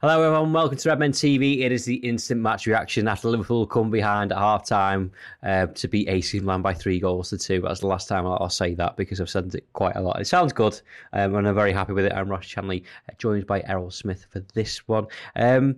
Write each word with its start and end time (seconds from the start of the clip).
Hello, 0.00 0.22
everyone. 0.22 0.52
Welcome 0.52 0.78
to 0.78 0.88
Redmen 0.90 1.10
TV. 1.10 1.62
It 1.62 1.72
is 1.72 1.84
the 1.84 1.96
instant 1.96 2.40
match 2.40 2.68
reaction 2.68 3.08
after 3.08 3.26
Liverpool 3.26 3.66
come 3.66 3.90
behind 3.90 4.30
at 4.30 4.38
half 4.38 4.64
time 4.64 5.10
uh, 5.42 5.66
to 5.66 5.88
beat 5.88 6.08
AC 6.08 6.38
Milan 6.38 6.62
by 6.62 6.72
three 6.72 7.00
goals 7.00 7.30
to 7.30 7.36
two. 7.36 7.62
That's 7.62 7.80
the 7.80 7.88
last 7.88 8.06
time 8.06 8.24
I'll, 8.24 8.48
say 8.48 8.74
that 8.74 8.96
because 8.96 9.20
I've 9.20 9.28
said 9.28 9.52
it 9.56 9.66
quite 9.72 9.96
a 9.96 10.00
lot. 10.00 10.20
It 10.20 10.28
sounds 10.28 10.52
good, 10.52 10.80
um, 11.14 11.34
and 11.34 11.48
I'm 11.48 11.54
very 11.56 11.72
happy 11.72 11.94
with 11.94 12.04
it. 12.04 12.12
I'm 12.12 12.28
Ross 12.28 12.46
Chanley, 12.46 12.84
uh, 13.08 13.14
joined 13.18 13.48
by 13.48 13.60
Errol 13.62 13.90
Smith 13.90 14.24
for 14.30 14.38
this 14.54 14.86
one. 14.86 15.08
Um, 15.34 15.74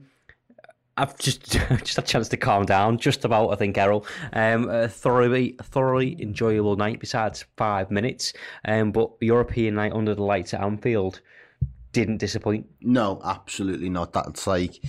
I've 0.98 1.16
just 1.16 1.52
just 1.52 1.96
had 1.96 2.04
a 2.04 2.06
chance 2.06 2.28
to 2.28 2.36
calm 2.36 2.66
down, 2.66 2.98
just 2.98 3.24
about. 3.24 3.48
I 3.48 3.56
think 3.56 3.78
Errol, 3.78 4.04
um, 4.34 4.68
a 4.68 4.86
thoroughly 4.86 5.56
thoroughly 5.62 6.20
enjoyable 6.20 6.76
night. 6.76 7.00
Besides 7.00 7.46
five 7.56 7.90
minutes, 7.90 8.34
um, 8.66 8.92
but 8.92 9.12
European 9.22 9.76
night 9.76 9.94
under 9.94 10.14
the 10.14 10.24
lights 10.24 10.52
at 10.52 10.60
Anfield 10.60 11.22
didn't 11.92 12.18
disappoint. 12.18 12.66
No, 12.80 13.20
absolutely 13.24 13.90
not. 13.90 14.12
That's 14.12 14.46
like 14.46 14.82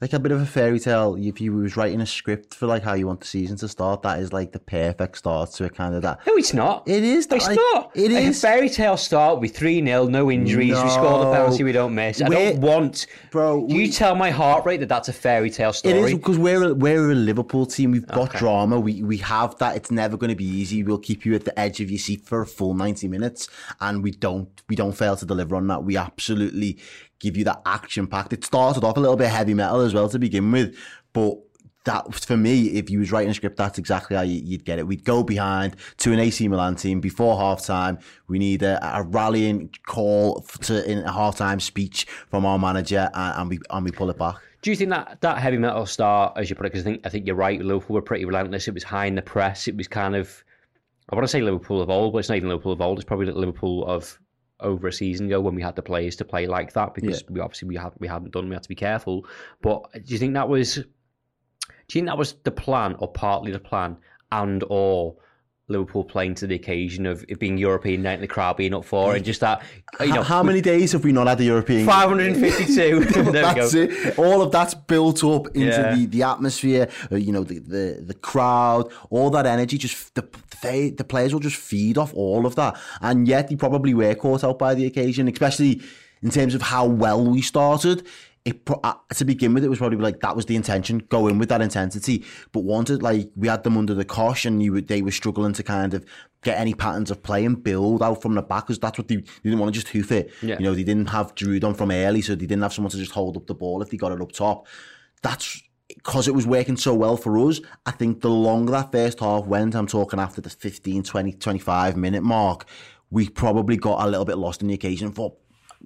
like 0.00 0.12
a 0.12 0.18
bit 0.18 0.30
of 0.30 0.42
a 0.42 0.46
fairy 0.46 0.78
tale. 0.78 1.16
If 1.18 1.40
you 1.40 1.54
was 1.54 1.74
writing 1.74 2.02
a 2.02 2.06
script 2.06 2.54
for 2.54 2.66
like 2.66 2.82
how 2.82 2.92
you 2.92 3.06
want 3.06 3.20
the 3.20 3.26
season 3.26 3.56
to 3.58 3.68
start, 3.68 4.02
that 4.02 4.18
is 4.18 4.30
like 4.30 4.52
the 4.52 4.58
perfect 4.58 5.16
start 5.16 5.52
to 5.52 5.64
a 5.64 5.70
kind 5.70 5.94
of 5.94 6.02
that. 6.02 6.20
No, 6.26 6.36
it's 6.36 6.52
not. 6.52 6.86
It 6.86 7.02
is. 7.02 7.26
It's 7.30 7.46
like, 7.46 7.56
not. 7.56 7.92
It 7.94 8.10
like 8.12 8.24
is. 8.24 8.36
A 8.36 8.46
fairy 8.46 8.68
tale 8.68 8.98
start 8.98 9.40
with 9.40 9.56
3 9.56 9.82
0, 9.82 10.06
no 10.08 10.30
injuries. 10.30 10.72
No. 10.72 10.84
We 10.84 10.90
score 10.90 11.24
the 11.24 11.32
penalty 11.32 11.64
we 11.64 11.72
don't 11.72 11.94
miss. 11.94 12.20
I 12.20 12.28
We're- 12.28 12.52
don't 12.52 12.60
want. 12.60 13.06
Bro, 13.30 13.68
you 13.68 13.76
we- 13.76 13.90
tell 13.90 14.14
my 14.14 14.30
heart 14.30 14.66
rate 14.66 14.80
that 14.80 14.88
that's 14.90 15.08
a 15.08 15.14
fairy 15.14 15.48
tale 15.48 15.72
story? 15.72 15.94
It 15.98 16.04
is 16.04 16.12
because 16.14 16.36
we're 16.38 16.62
a, 16.64 16.74
we're 16.74 17.10
a 17.12 17.14
Liverpool 17.14 17.64
team. 17.64 17.92
We've 17.92 18.06
got 18.06 18.28
Okay. 18.28 18.38
drama. 18.38 18.78
We 18.78 19.02
we 19.02 19.16
have 19.18 19.56
that. 19.58 19.76
It's 19.76 19.90
never 19.90 20.18
going 20.18 20.30
to 20.30 20.36
be 20.36 20.44
easy. 20.44 20.82
We'll 20.82 20.98
keep 20.98 21.24
you 21.24 21.34
at 21.34 21.46
the 21.46 21.58
edge 21.58 21.80
of 21.80 21.90
your 21.90 21.98
seat 21.98 22.20
for 22.20 22.42
a 22.42 22.46
full 22.46 22.74
ninety 22.74 23.08
minutes, 23.08 23.48
and 23.80 24.02
we 24.02 24.10
don't 24.10 24.48
we 24.68 24.76
don't 24.76 24.92
fail 24.92 25.16
to 25.16 25.24
deliver 25.24 25.56
on 25.56 25.66
that. 25.68 25.84
We 25.84 25.96
absolutely 25.96 26.78
give 27.20 27.36
you 27.36 27.44
that 27.44 27.62
action 27.66 28.06
packed. 28.06 28.32
It 28.32 28.44
started 28.44 28.84
off 28.84 28.96
a 28.96 29.00
little 29.00 29.16
bit 29.16 29.28
heavy 29.28 29.54
metal 29.54 29.80
as 29.80 29.94
well 29.94 30.08
to 30.08 30.18
begin 30.18 30.50
with, 30.50 30.76
but. 31.12 31.38
That 31.84 32.12
for 32.16 32.36
me, 32.36 32.70
if 32.70 32.90
you 32.90 32.98
was 32.98 33.12
writing 33.12 33.30
a 33.30 33.34
script, 33.34 33.56
that's 33.56 33.78
exactly 33.78 34.16
how 34.16 34.22
you, 34.24 34.40
you'd 34.44 34.64
get 34.64 34.80
it. 34.80 34.88
We'd 34.88 35.04
go 35.04 35.22
behind 35.22 35.76
to 35.98 36.12
an 36.12 36.18
AC 36.18 36.48
Milan 36.48 36.74
team 36.74 37.00
before 37.00 37.38
half 37.38 37.64
time. 37.64 38.00
We 38.26 38.40
need 38.40 38.64
a, 38.64 38.84
a 38.98 39.04
rallying 39.04 39.70
call 39.86 40.40
to 40.62 40.90
in 40.90 41.04
a 41.04 41.12
half 41.12 41.36
time 41.36 41.60
speech 41.60 42.08
from 42.28 42.44
our 42.44 42.58
manager, 42.58 43.08
and, 43.14 43.40
and 43.40 43.50
we 43.50 43.60
and 43.70 43.84
we 43.84 43.92
pull 43.92 44.10
it 44.10 44.18
back. 44.18 44.34
Do 44.62 44.70
you 44.70 44.76
think 44.76 44.90
that 44.90 45.20
that 45.20 45.38
heavy 45.38 45.58
metal 45.58 45.86
start, 45.86 46.32
as 46.36 46.50
you 46.50 46.56
put 46.56 46.66
it, 46.66 46.72
because 46.72 46.84
I 46.84 46.90
think 46.90 47.06
I 47.06 47.08
think 47.08 47.24
you're 47.24 47.36
right. 47.36 47.62
Liverpool 47.62 47.94
were 47.94 48.02
pretty 48.02 48.24
relentless. 48.24 48.66
It 48.66 48.74
was 48.74 48.82
high 48.82 49.06
in 49.06 49.14
the 49.14 49.22
press. 49.22 49.68
It 49.68 49.76
was 49.76 49.86
kind 49.86 50.16
of, 50.16 50.42
I 51.08 51.14
want 51.14 51.22
to 51.22 51.28
say 51.28 51.40
Liverpool 51.40 51.80
of 51.80 51.88
old, 51.88 52.12
but 52.12 52.18
it's 52.18 52.28
not 52.28 52.34
even 52.34 52.48
Liverpool 52.48 52.72
of 52.72 52.80
old. 52.80 52.98
It's 52.98 53.04
probably 53.04 53.26
Liverpool 53.26 53.86
of 53.86 54.18
over 54.60 54.88
a 54.88 54.92
season 54.92 55.26
ago 55.26 55.40
when 55.40 55.54
we 55.54 55.62
had 55.62 55.76
the 55.76 55.82
players 55.82 56.16
to 56.16 56.24
play 56.24 56.46
like 56.46 56.72
that 56.72 56.94
because 56.94 57.22
we 57.28 57.40
obviously 57.40 57.68
we 57.68 57.76
had 57.76 57.92
we 57.98 58.08
hadn't 58.08 58.32
done. 58.32 58.48
We 58.48 58.54
had 58.54 58.62
to 58.62 58.68
be 58.68 58.74
careful. 58.74 59.26
But 59.62 59.92
do 59.92 60.12
you 60.12 60.18
think 60.18 60.34
that 60.34 60.48
was? 60.48 60.74
Do 60.74 61.98
you 61.98 62.00
think 62.00 62.06
that 62.06 62.18
was 62.18 62.34
the 62.44 62.50
plan, 62.50 62.96
or 62.98 63.10
partly 63.12 63.52
the 63.52 63.60
plan, 63.60 63.96
and 64.32 64.64
or 64.68 65.16
Liverpool 65.68 66.04
playing 66.04 66.36
to 66.36 66.46
the 66.46 66.54
occasion 66.54 67.06
of 67.06 67.24
it 67.28 67.40
being 67.40 67.58
European 67.58 68.02
night 68.02 68.12
and 68.14 68.22
the 68.22 68.28
crowd 68.28 68.56
being 68.56 68.72
up 68.72 68.84
for 68.84 69.12
it, 69.14 69.16
and 69.16 69.24
just 69.24 69.40
that 69.40 69.62
you 70.00 70.06
know 70.12 70.20
H- 70.20 70.26
how 70.26 70.42
many 70.42 70.60
days 70.60 70.92
have 70.92 71.02
we 71.02 71.10
not 71.10 71.26
had 71.26 71.38
the 71.38 71.44
European? 71.44 71.84
552. 71.86 73.04
there 73.10 73.24
we 73.24 73.32
that's 73.32 73.74
go. 73.74 73.80
it. 73.80 74.18
All 74.18 74.42
of 74.42 74.52
that's 74.52 74.74
built 74.74 75.24
up 75.24 75.46
into 75.48 75.66
Yeah. 75.66 75.94
the, 75.96 76.06
the 76.06 76.22
atmosphere. 76.22 76.88
uh, 77.10 77.16
You 77.16 77.32
know, 77.32 77.42
the, 77.42 77.58
the 77.58 78.00
the 78.06 78.14
crowd, 78.14 78.92
all 79.10 79.30
that 79.30 79.44
energy. 79.46 79.76
Just 79.78 80.14
the 80.14 80.26
they, 80.62 80.90
the 80.90 81.04
players 81.04 81.32
will 81.32 81.40
just 81.40 81.56
feed 81.56 81.98
off 81.98 82.14
all 82.14 82.46
of 82.46 82.54
that, 82.54 82.76
and 83.00 83.26
yet 83.26 83.48
they 83.48 83.56
probably 83.56 83.92
were 83.92 84.14
caught 84.14 84.44
out 84.44 84.58
by 84.60 84.74
the 84.74 84.86
occasion, 84.86 85.26
especially 85.28 85.82
in 86.22 86.30
terms 86.30 86.54
of 86.54 86.62
how 86.62 86.86
well 86.86 87.24
we 87.24 87.42
started. 87.42 88.06
It 88.46 88.62
uh, 88.70 88.94
to 89.12 89.24
begin 89.24 89.54
with, 89.54 89.64
it 89.64 89.68
was 89.68 89.78
probably 89.78 89.98
like 89.98 90.20
that 90.20 90.36
was 90.36 90.46
the 90.46 90.54
intention, 90.54 90.98
go 91.08 91.26
in 91.26 91.36
with 91.38 91.48
that 91.48 91.60
intensity. 91.60 92.24
But 92.52 92.60
once 92.60 92.90
it 92.90 93.02
like 93.02 93.28
we 93.34 93.48
had 93.48 93.64
them 93.64 93.76
under 93.76 93.92
the 93.92 94.04
cosh, 94.04 94.44
and 94.44 94.62
you 94.62 94.80
they 94.80 95.02
were 95.02 95.10
struggling 95.10 95.52
to 95.54 95.64
kind 95.64 95.94
of 95.94 96.06
get 96.42 96.58
any 96.58 96.72
patterns 96.72 97.10
of 97.10 97.24
play 97.24 97.44
and 97.44 97.60
build 97.60 98.04
out 98.04 98.22
from 98.22 98.34
the 98.34 98.42
back, 98.42 98.66
because 98.66 98.78
that's 98.78 98.98
what 98.98 99.08
they, 99.08 99.16
they 99.16 99.22
didn't 99.42 99.58
want 99.58 99.74
to 99.74 99.80
just 99.80 99.92
hoof 99.92 100.12
it. 100.12 100.30
Yeah. 100.42 100.56
You 100.58 100.64
know, 100.64 100.74
they 100.74 100.84
didn't 100.84 101.10
have 101.10 101.34
Drew 101.34 101.58
done 101.58 101.74
from 101.74 101.90
early, 101.90 102.22
so 102.22 102.36
they 102.36 102.46
didn't 102.46 102.62
have 102.62 102.72
someone 102.72 102.92
to 102.92 102.98
just 102.98 103.12
hold 103.12 103.36
up 103.36 103.48
the 103.48 103.54
ball 103.54 103.82
if 103.82 103.90
they 103.90 103.96
got 103.96 104.12
it 104.12 104.22
up 104.22 104.30
top. 104.30 104.68
That's 105.22 105.60
because 105.88 106.28
it 106.28 106.34
was 106.34 106.46
working 106.46 106.76
so 106.76 106.94
well 106.94 107.16
for 107.16 107.36
us. 107.48 107.60
I 107.84 107.90
think 107.90 108.20
the 108.20 108.30
longer 108.30 108.72
that 108.72 108.92
first 108.92 109.18
half 109.18 109.46
went, 109.46 109.74
I'm 109.74 109.88
talking 109.88 110.20
after 110.20 110.40
the 110.40 110.50
15, 110.50 111.02
20, 111.02 111.32
25 111.32 111.96
minute 111.96 112.22
mark, 112.22 112.64
we 113.10 113.28
probably 113.28 113.76
got 113.76 114.06
a 114.06 114.08
little 114.08 114.24
bit 114.24 114.38
lost 114.38 114.62
in 114.62 114.68
the 114.68 114.74
occasion 114.74 115.10
for 115.10 115.36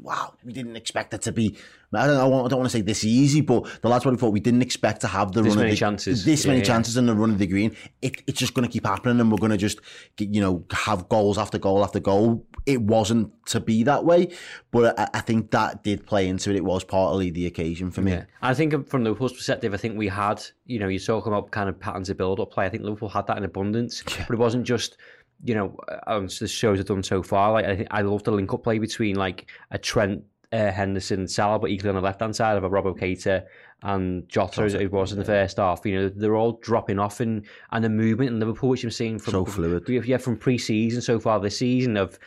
wow, 0.03 0.34
we 0.44 0.53
didn't 0.53 0.76
expect 0.76 1.15
it 1.15 1.22
to 1.22 1.32
be. 1.32 1.56
I 1.92 2.06
don't, 2.06 2.16
I 2.18 2.24
want- 2.24 2.46
I 2.46 2.48
don't 2.50 2.58
want 2.60 2.70
to 2.70 2.76
say 2.76 2.82
this 2.82 3.04
easy, 3.04 3.40
but 3.40 3.66
the 3.82 3.88
lads 3.88 4.04
probably 4.04 4.18
thought 4.18 4.32
we 4.32 4.38
didn't 4.40 4.62
expect 4.62 5.00
to 5.00 5.08
have 5.08 5.32
the 5.32 5.42
This 5.42 5.50
run 5.50 5.58
many 5.58 5.70
of 5.70 5.74
the, 5.74 5.78
chances. 5.78 6.24
this 6.24 6.46
many 6.46 6.58
Yeah, 6.58 6.62
yeah. 6.62 6.66
chances 6.66 6.96
in 6.96 7.06
the 7.06 7.14
run 7.14 7.30
of 7.30 7.38
the 7.38 7.46
green. 7.48 7.74
It, 8.00 8.22
it's 8.28 8.38
just 8.38 8.54
going 8.54 8.66
to 8.66 8.72
keep 8.72 8.86
happening, 8.86 9.18
and 9.20 9.30
we're 9.30 9.38
going 9.38 9.50
to 9.50 9.56
just, 9.56 9.80
you 10.18 10.40
know, 10.40 10.64
have 10.70 11.08
goals 11.08 11.36
after 11.36 11.58
goal 11.58 11.82
after 11.82 11.98
goal. 11.98 12.46
It 12.66 12.80
wasn't 12.82 13.32
to 13.46 13.58
be 13.60 13.82
that 13.84 14.04
way, 14.04 14.28
but 14.70 14.98
I, 15.00 15.08
I 15.14 15.20
think 15.20 15.50
that 15.50 15.82
did 15.82 16.06
play 16.06 16.28
into 16.28 16.50
it. 16.50 16.56
It 16.56 16.64
was 16.64 16.84
partly 16.84 17.30
the 17.30 17.46
occasion 17.46 17.90
for 17.90 18.02
me. 18.02 18.12
Yeah, 18.12 18.24
I 18.42 18.54
think 18.54 18.88
from 18.88 19.02
the 19.02 19.10
Liverpool's 19.10 19.32
perspective, 19.32 19.74
I 19.74 19.76
think 19.76 19.98
we 19.98 20.06
had, 20.08 20.42
you 20.66 20.78
know, 20.78 20.86
you're 20.88 21.00
talking 21.00 21.32
about 21.32 21.50
kind 21.50 21.68
of 21.68 21.80
patterns 21.80 22.08
of 22.10 22.16
build-up 22.16 22.52
play. 22.52 22.66
I 22.66 22.68
think 22.68 22.84
Liverpool 22.84 23.08
had 23.08 23.26
that 23.26 23.36
in 23.38 23.44
abundance, 23.44 24.02
but 24.04 24.30
it 24.30 24.38
wasn't 24.38 24.64
just, 24.64 24.96
you 25.42 25.54
know, 25.54 25.76
um, 26.06 26.28
the 26.28 26.46
shows 26.46 26.78
I've 26.78 26.86
done 26.86 27.02
so 27.02 27.22
far. 27.22 27.52
Like 27.52 27.64
I 27.64 27.74
think 27.74 27.88
I 27.90 28.02
love 28.02 28.22
the 28.22 28.30
link-up 28.30 28.62
play 28.62 28.78
between 28.78 29.16
like 29.16 29.50
a 29.70 29.78
Trent, 29.78 30.22
uh, 30.53 30.71
Henderson, 30.72 31.28
Salah, 31.28 31.59
but 31.59 31.71
equally 31.71 31.91
on 31.91 31.94
the 31.94 32.00
left-hand 32.00 32.34
side 32.34 32.56
of 32.56 32.65
a 32.65 32.69
Robo 32.69 32.93
Keita 32.94 33.44
and 33.83 34.28
Jota, 34.28 34.62
as 34.62 34.75
it 34.75 34.91
was 34.93 35.12
in 35.12 35.19
the 35.19 35.25
first 35.25 35.56
half. 35.59 35.84
You 35.87 35.94
know, 36.03 36.09
they're 36.09 36.37
all 36.37 36.59
dropping 36.62 36.99
off, 36.99 37.21
and 37.21 37.47
and 37.72 37.84
the 37.84 37.88
movement 37.88 38.31
in 38.31 38.41
Liverpool, 38.41 38.69
which 38.71 38.84
I'm 38.84 38.91
seeing 38.91 39.19
from 39.19 39.33
So 39.33 39.44
fluid. 39.44 39.88
yeah, 39.88 40.16
from 40.19 40.37
pre-season 40.37 41.00
so 41.03 41.19
far 41.21 41.38
this 41.41 41.59
season 41.59 41.97
of 41.97 42.19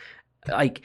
like 0.48 0.82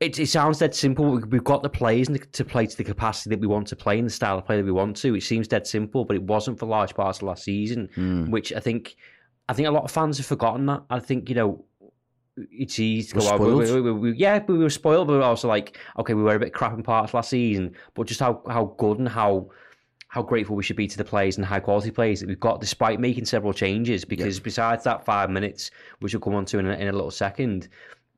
it, 0.00 0.18
it 0.18 0.26
sounds 0.26 0.58
dead 0.58 0.74
simple. 0.74 1.10
We- 1.12 1.22
We've 1.24 1.44
got 1.44 1.62
the 1.62 1.68
players 1.70 2.08
to 2.08 2.44
play 2.44 2.66
to 2.66 2.76
the 2.76 2.84
capacity 2.84 3.30
that 3.30 3.40
we 3.40 3.46
want 3.46 3.66
to 3.68 3.76
play 3.76 3.98
and 3.98 4.06
the 4.06 4.12
style 4.12 4.38
of 4.38 4.44
play 4.46 4.56
that 4.56 4.64
we 4.64 4.72
want 4.72 4.96
to. 4.98 5.14
It 5.14 5.22
seems 5.22 5.48
dead 5.48 5.66
simple, 5.66 6.04
but 6.04 6.16
it 6.16 6.22
wasn't 6.22 6.58
for 6.58 6.66
large 6.66 6.94
parts 6.94 7.18
of 7.18 7.24
last 7.24 7.44
season, 7.44 7.88
Hmm. 7.94 8.30
which 8.30 8.52
I 8.52 8.60
think 8.60 8.96
I 9.48 9.52
think 9.52 9.68
a 9.68 9.70
lot 9.70 9.84
of 9.84 9.90
fans 9.90 10.16
have 10.18 10.26
forgotten 10.26 10.66
that. 10.66 10.82
I 10.88 10.98
think 11.00 11.28
you 11.28 11.34
know 11.34 11.64
it's 12.36 12.78
easy 12.78 13.08
to 13.12 13.18
go 13.20 13.28
out. 13.28 13.40
we- 13.40 13.54
we- 13.54 13.80
we- 13.80 13.92
we- 13.92 14.16
yeah, 14.16 14.42
we 14.46 14.58
were 14.58 14.70
spoiled, 14.70 15.06
but 15.06 15.12
we 15.14 15.18
were 15.18 15.24
also 15.24 15.48
like, 15.48 15.78
okay, 15.98 16.14
we 16.14 16.22
were 16.22 16.34
a 16.34 16.38
bit 16.38 16.52
crap 16.52 16.72
in 16.74 16.82
parts 16.82 17.14
last 17.14 17.30
season, 17.30 17.72
but 17.94 18.06
just 18.06 18.20
how 18.20 18.42
how 18.48 18.74
good 18.78 18.98
and 18.98 19.08
how 19.08 19.48
how 20.08 20.22
grateful 20.22 20.54
we 20.54 20.62
should 20.62 20.76
be 20.76 20.86
to 20.86 20.96
the 20.96 21.04
players 21.04 21.36
and 21.36 21.44
high 21.44 21.58
quality 21.58 21.90
players 21.90 22.20
that 22.20 22.28
we've 22.28 22.38
got, 22.38 22.60
despite 22.60 23.00
making 23.00 23.24
several 23.24 23.52
changes. 23.52 24.04
Because 24.04 24.38
besides 24.38 24.84
that 24.84 25.04
five 25.04 25.28
minutes, 25.28 25.72
which 26.00 26.14
we'll 26.14 26.20
come 26.20 26.34
on 26.34 26.44
to 26.46 26.58
in 26.60 26.66
a, 26.66 26.72
in 26.74 26.86
a 26.86 26.92
little 26.92 27.10
second, 27.10 27.66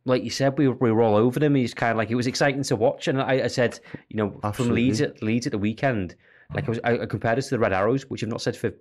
like 0.05 0.23
you 0.23 0.29
said, 0.31 0.59
we 0.59 0.69
were, 0.69 0.75
we 0.75 0.93
were 0.93 1.01
all 1.03 1.17
over 1.17 1.41
them. 1.41 1.57
It's 1.57 1.73
kind 1.73 1.91
of 1.93 1.97
like 1.97 2.11
it 2.11 2.15
was 2.15 2.27
exciting 2.27 2.63
to 2.65 2.77
watch. 2.77 3.09
And 3.09 3.21
I, 3.21 3.45
I 3.45 3.47
said, 3.47 3.81
you 4.11 4.17
know, 4.19 4.39
from 4.53 4.71
Leeds 4.71 5.01
at 5.01 5.23
Leeds 5.23 5.47
at 5.47 5.53
the 5.53 5.59
weekend, 5.59 6.15
like 6.55 6.67
I 6.67 6.71
was, 6.71 6.81
I, 6.85 6.99
I 6.99 7.07
compared 7.07 7.39
us 7.39 7.49
to 7.49 7.55
the 7.55 7.59
Red 7.59 7.73
Arrows, 7.73 8.03
which 8.11 8.23
I've 8.23 8.29
not 8.29 8.43
said 8.43 8.57
for 8.57 8.73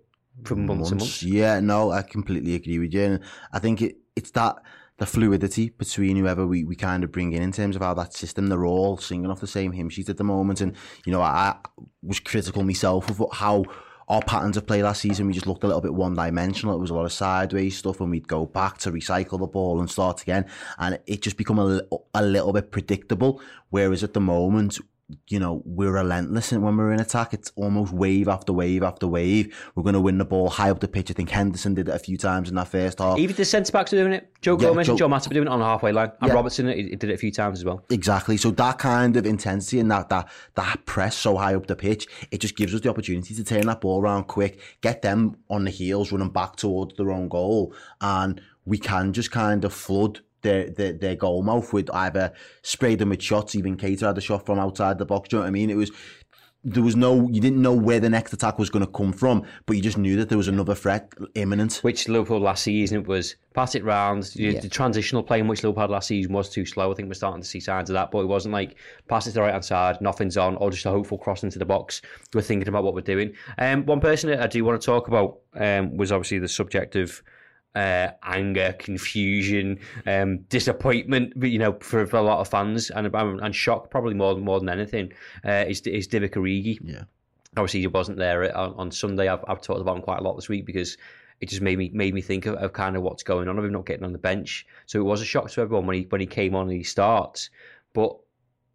for 0.44 0.56
months 0.58 0.92
and 0.92 1.00
months. 1.00 1.24
Yeah, 1.24 1.62
no, 1.62 1.92
I 1.92 2.02
completely 2.02 2.56
agree 2.56 2.80
with 2.80 2.94
you. 2.94 3.02
And 3.02 3.20
I 3.54 3.60
think 3.60 3.82
it, 3.82 3.96
it's 4.18 4.32
that 4.32 4.58
the 4.98 5.06
fluidity 5.06 5.70
between 5.70 6.16
whoever 6.16 6.48
we, 6.48 6.64
we 6.64 6.76
kind 6.76 7.04
of 7.04 7.12
bring 7.12 7.34
in 7.34 7.42
in 7.42 7.52
terms 7.52 7.76
of 7.76 7.82
how 7.82 7.94
that 7.94 8.14
system 8.14 8.48
they're 8.48 8.66
all 8.66 8.98
singing 8.98 9.30
off 9.30 9.42
the 9.42 9.48
same 9.48 9.74
hymn 9.74 9.90
sheet 9.90 10.10
at 10.10 10.18
the 10.18 10.24
moment. 10.24 10.62
And 10.62 10.76
you 11.06 11.12
know 11.12 11.22
I 11.22 11.58
was 12.02 12.20
critical 12.20 12.64
myself 12.64 13.10
of 13.10 13.22
how 13.34 13.66
our 14.08 14.22
patterns 14.22 14.56
of 14.56 14.68
play 14.68 14.84
last 14.84 15.02
season 15.02 15.26
we 15.26 15.34
just 15.34 15.48
looked 15.48 15.64
a 15.64 15.68
little 15.68 15.82
bit 15.82 15.94
one 15.94 16.14
dimensional 16.14 16.76
it 16.76 16.80
was 16.80 16.92
a 16.92 16.94
lot 16.94 17.06
of 17.06 17.12
sideways 17.12 17.76
stuff 17.76 18.00
and 18.00 18.12
we'd 18.12 18.28
go 18.28 18.46
back 18.46 18.78
to 18.78 18.92
recycle 18.92 19.40
the 19.40 19.48
ball 19.48 19.80
and 19.80 19.90
start 19.90 20.22
again. 20.22 20.46
And 20.78 21.00
it 21.08 21.22
just 21.22 21.38
become 21.38 21.60
a, 21.60 21.82
a 22.14 22.24
little 22.24 22.54
bit 22.54 22.72
predictable. 22.72 23.42
Whereas 23.70 24.04
at 24.04 24.14
the 24.14 24.22
moment 24.22 24.80
you 25.28 25.40
know, 25.40 25.62
we're 25.66 25.92
relentless 25.92 26.52
and 26.52 26.64
when 26.64 26.78
we're 26.78 26.92
in 26.92 27.00
attack. 27.00 27.34
It's 27.34 27.52
almost 27.56 27.94
wave 27.94 28.28
after 28.28 28.54
wave 28.54 28.82
after 28.82 29.08
wave. 29.08 29.56
We're 29.76 29.84
going 29.84 29.94
to 29.94 30.02
win 30.02 30.18
the 30.18 30.26
ball 30.26 30.50
high 30.50 30.72
up 30.72 30.80
the 30.80 30.88
pitch. 30.88 31.12
I 31.12 31.14
think 31.14 31.30
Henderson 31.30 31.76
did 31.76 31.88
it 31.90 31.94
a 31.94 32.00
few 32.00 32.18
times 32.18 32.50
in 32.50 32.56
that 32.56 32.68
first 32.68 33.00
half. 33.00 33.20
Even 33.20 33.36
the 33.36 33.46
centre 33.46 33.72
backs 33.72 33.94
are 33.94 33.98
doing 33.98 34.14
it. 34.14 34.32
Joe 34.42 34.58
yeah, 34.60 34.70
Gomez 34.70 34.88
Joe, 34.88 34.94
and 34.94 35.00
Joe 35.00 35.08
Matip 35.08 35.32
are 35.32 35.34
doing 35.36 35.48
it 35.48 35.52
on 35.52 35.60
the 35.60 35.66
halfway 35.66 35.92
line. 35.92 36.12
And 36.22 36.30
yeah. 36.30 36.34
Robertson 36.34 36.68
he 36.70 36.96
did 36.96 37.10
it 37.10 37.14
a 37.14 37.18
few 37.18 37.32
times 37.32 37.60
as 37.60 37.66
well. 37.66 37.84
Exactly. 37.90 38.38
So 38.38 38.52
that 38.52 38.80
kind 38.80 39.16
of 39.16 39.26
intensity 39.26 39.80
and 39.80 39.92
that, 39.92 40.10
that, 40.10 40.30
that 40.56 40.86
press 40.86 41.16
so 41.16 41.38
high 41.38 41.56
up 41.56 41.68
the 41.68 41.76
pitch, 41.76 42.08
it 42.32 42.40
just 42.40 42.58
gives 42.58 42.74
us 42.74 42.82
the 42.82 42.90
opportunity 42.90 43.36
to 43.36 43.44
turn 43.44 43.68
that 43.68 43.82
ball 43.82 44.02
around 44.02 44.24
quick, 44.24 44.60
get 44.82 45.04
them 45.04 45.38
on 45.50 45.66
the 45.66 45.72
heels, 45.72 46.12
running 46.12 46.30
back 46.30 46.56
towards 46.56 46.96
their 46.96 47.12
own 47.12 47.28
goal. 47.28 47.74
And 48.02 48.42
we 48.66 48.80
can 48.80 49.14
just 49.14 49.32
kind 49.32 49.64
of 49.64 49.74
flood 49.74 50.22
their, 50.46 50.70
their, 50.70 50.94
their 50.94 51.16
goal 51.16 51.44
mouth 51.44 51.74
with 51.74 51.90
either 51.94 52.32
spray 52.62 52.96
them 52.96 53.10
with 53.10 53.22
shots. 53.22 53.56
Even 53.56 53.76
Keita 53.76 54.08
had 54.08 54.18
a 54.18 54.22
shot 54.22 54.46
from 54.46 54.60
outside 54.60 54.98
the 54.98 55.06
box. 55.06 55.30
Do 55.30 55.36
you 55.36 55.40
know 55.40 55.44
what 55.44 55.48
I 55.48 55.52
mean? 55.52 55.70
It 55.70 55.76
was 55.76 55.92
there 56.68 56.82
was 56.82 56.96
no 56.96 57.30
you 57.30 57.40
didn't 57.40 57.62
know 57.62 57.74
where 57.74 58.00
the 58.00 58.10
next 58.10 58.34
attack 58.34 58.58
was 58.58 58.70
going 58.70 58.84
to 58.84 58.92
come 58.92 59.14
from, 59.14 59.44
but 59.66 59.76
you 59.76 59.84
just 59.84 60.00
knew 60.00 60.16
that 60.18 60.30
there 60.30 60.38
was 60.38 60.48
another 60.48 60.74
threat 60.74 61.12
imminent. 61.36 61.78
Which 61.78 62.08
Liverpool 62.08 62.40
last 62.40 62.64
season 62.64 63.02
it 63.02 63.08
was 63.08 63.36
pass 63.54 63.76
it 63.76 63.84
round. 63.84 64.32
Yeah. 64.36 64.60
The 64.60 64.70
transitional 64.70 65.22
play 65.22 65.40
in 65.40 65.48
which 65.48 65.64
Liverpool 65.64 65.82
had 65.82 65.92
last 65.92 66.08
season 66.08 66.34
was 66.34 66.50
too 66.50 66.66
slow. 66.66 66.92
I 66.92 66.96
think 66.96 67.08
we're 67.08 67.14
starting 67.14 67.42
to 67.42 67.48
see 67.48 67.60
signs 67.60 67.90
of 67.90 67.94
that, 67.94 68.10
but 68.12 68.20
it 68.20 68.28
wasn't 68.28 68.54
like 68.54 68.78
pass 69.08 69.28
it 69.28 69.32
to 69.32 69.36
the 69.36 69.42
right 69.42 69.52
hand 69.52 69.64
side, 69.64 70.02
nothing's 70.02 70.38
on, 70.38 70.56
or 70.58 70.72
just 70.72 70.86
a 70.86 70.90
hopeful 70.90 71.20
cross 71.20 71.44
into 71.44 71.60
the 71.60 71.66
box. 71.66 72.02
We're 72.34 72.42
thinking 72.42 72.68
about 72.68 72.84
what 72.84 72.96
we're 72.96 73.02
doing. 73.02 73.34
Um, 73.60 73.86
one 73.86 74.00
person 74.00 74.32
that 74.32 74.42
I 74.42 74.48
do 74.48 74.66
want 74.66 74.82
to 74.82 74.86
talk 74.86 75.08
about 75.08 75.40
um, 75.56 75.98
was 75.98 76.12
obviously 76.12 76.40
the 76.40 76.48
subject 76.48 76.96
of 76.96 77.22
uh, 77.76 78.12
anger, 78.24 78.74
confusion, 78.80 79.80
um, 80.06 80.40
disappointment, 80.50 81.34
but 81.36 81.50
you 81.50 81.60
know, 81.60 81.74
for, 81.82 82.06
for 82.06 82.18
a 82.18 82.22
lot 82.22 82.40
of 82.40 82.48
fans, 82.48 82.90
and 82.90 83.08
and 83.16 83.56
shock 83.56 83.90
probably 83.90 84.14
more 84.14 84.34
than 84.34 84.44
more 84.44 84.60
than 84.60 84.70
anything 84.70 85.12
uh, 85.46 85.66
is 85.68 85.82
is 85.82 86.08
Divock 86.08 86.32
Origi. 86.32 86.80
Yeah, 86.84 87.04
obviously 87.58 87.82
he 87.82 87.88
wasn't 87.88 88.18
there 88.18 88.56
on, 88.58 88.74
on 88.76 88.92
Sunday. 88.92 89.28
I've, 89.28 89.44
I've 89.48 89.62
talked 89.62 89.82
about 89.82 89.98
him 89.98 90.04
quite 90.04 90.20
a 90.20 90.24
lot 90.24 90.36
this 90.36 90.50
week 90.50 90.66
because 90.66 90.98
it 91.42 91.50
just 91.50 91.62
made 91.62 91.78
me 91.78 91.92
made 91.94 92.14
me 92.14 92.22
think 92.22 92.46
of, 92.46 92.56
of 92.56 92.74
kind 92.74 92.96
of 92.96 93.04
what's 93.04 93.24
going 93.24 93.48
on 93.48 93.58
of 93.58 93.66
him 93.66 93.72
not 93.72 93.86
getting 93.86 94.06
on 94.06 94.14
the 94.14 94.18
bench. 94.18 94.66
So 94.86 95.00
it 95.00 95.04
was 95.04 95.22
a 95.22 95.26
shock 95.26 95.50
to 95.52 95.62
everyone 95.62 95.86
when 95.86 95.98
he 95.98 96.04
when 96.04 96.22
he 96.22 96.28
came 96.28 96.56
on 96.56 96.70
and 96.70 96.78
he 96.78 96.84
starts, 96.84 97.50
but 97.94 98.16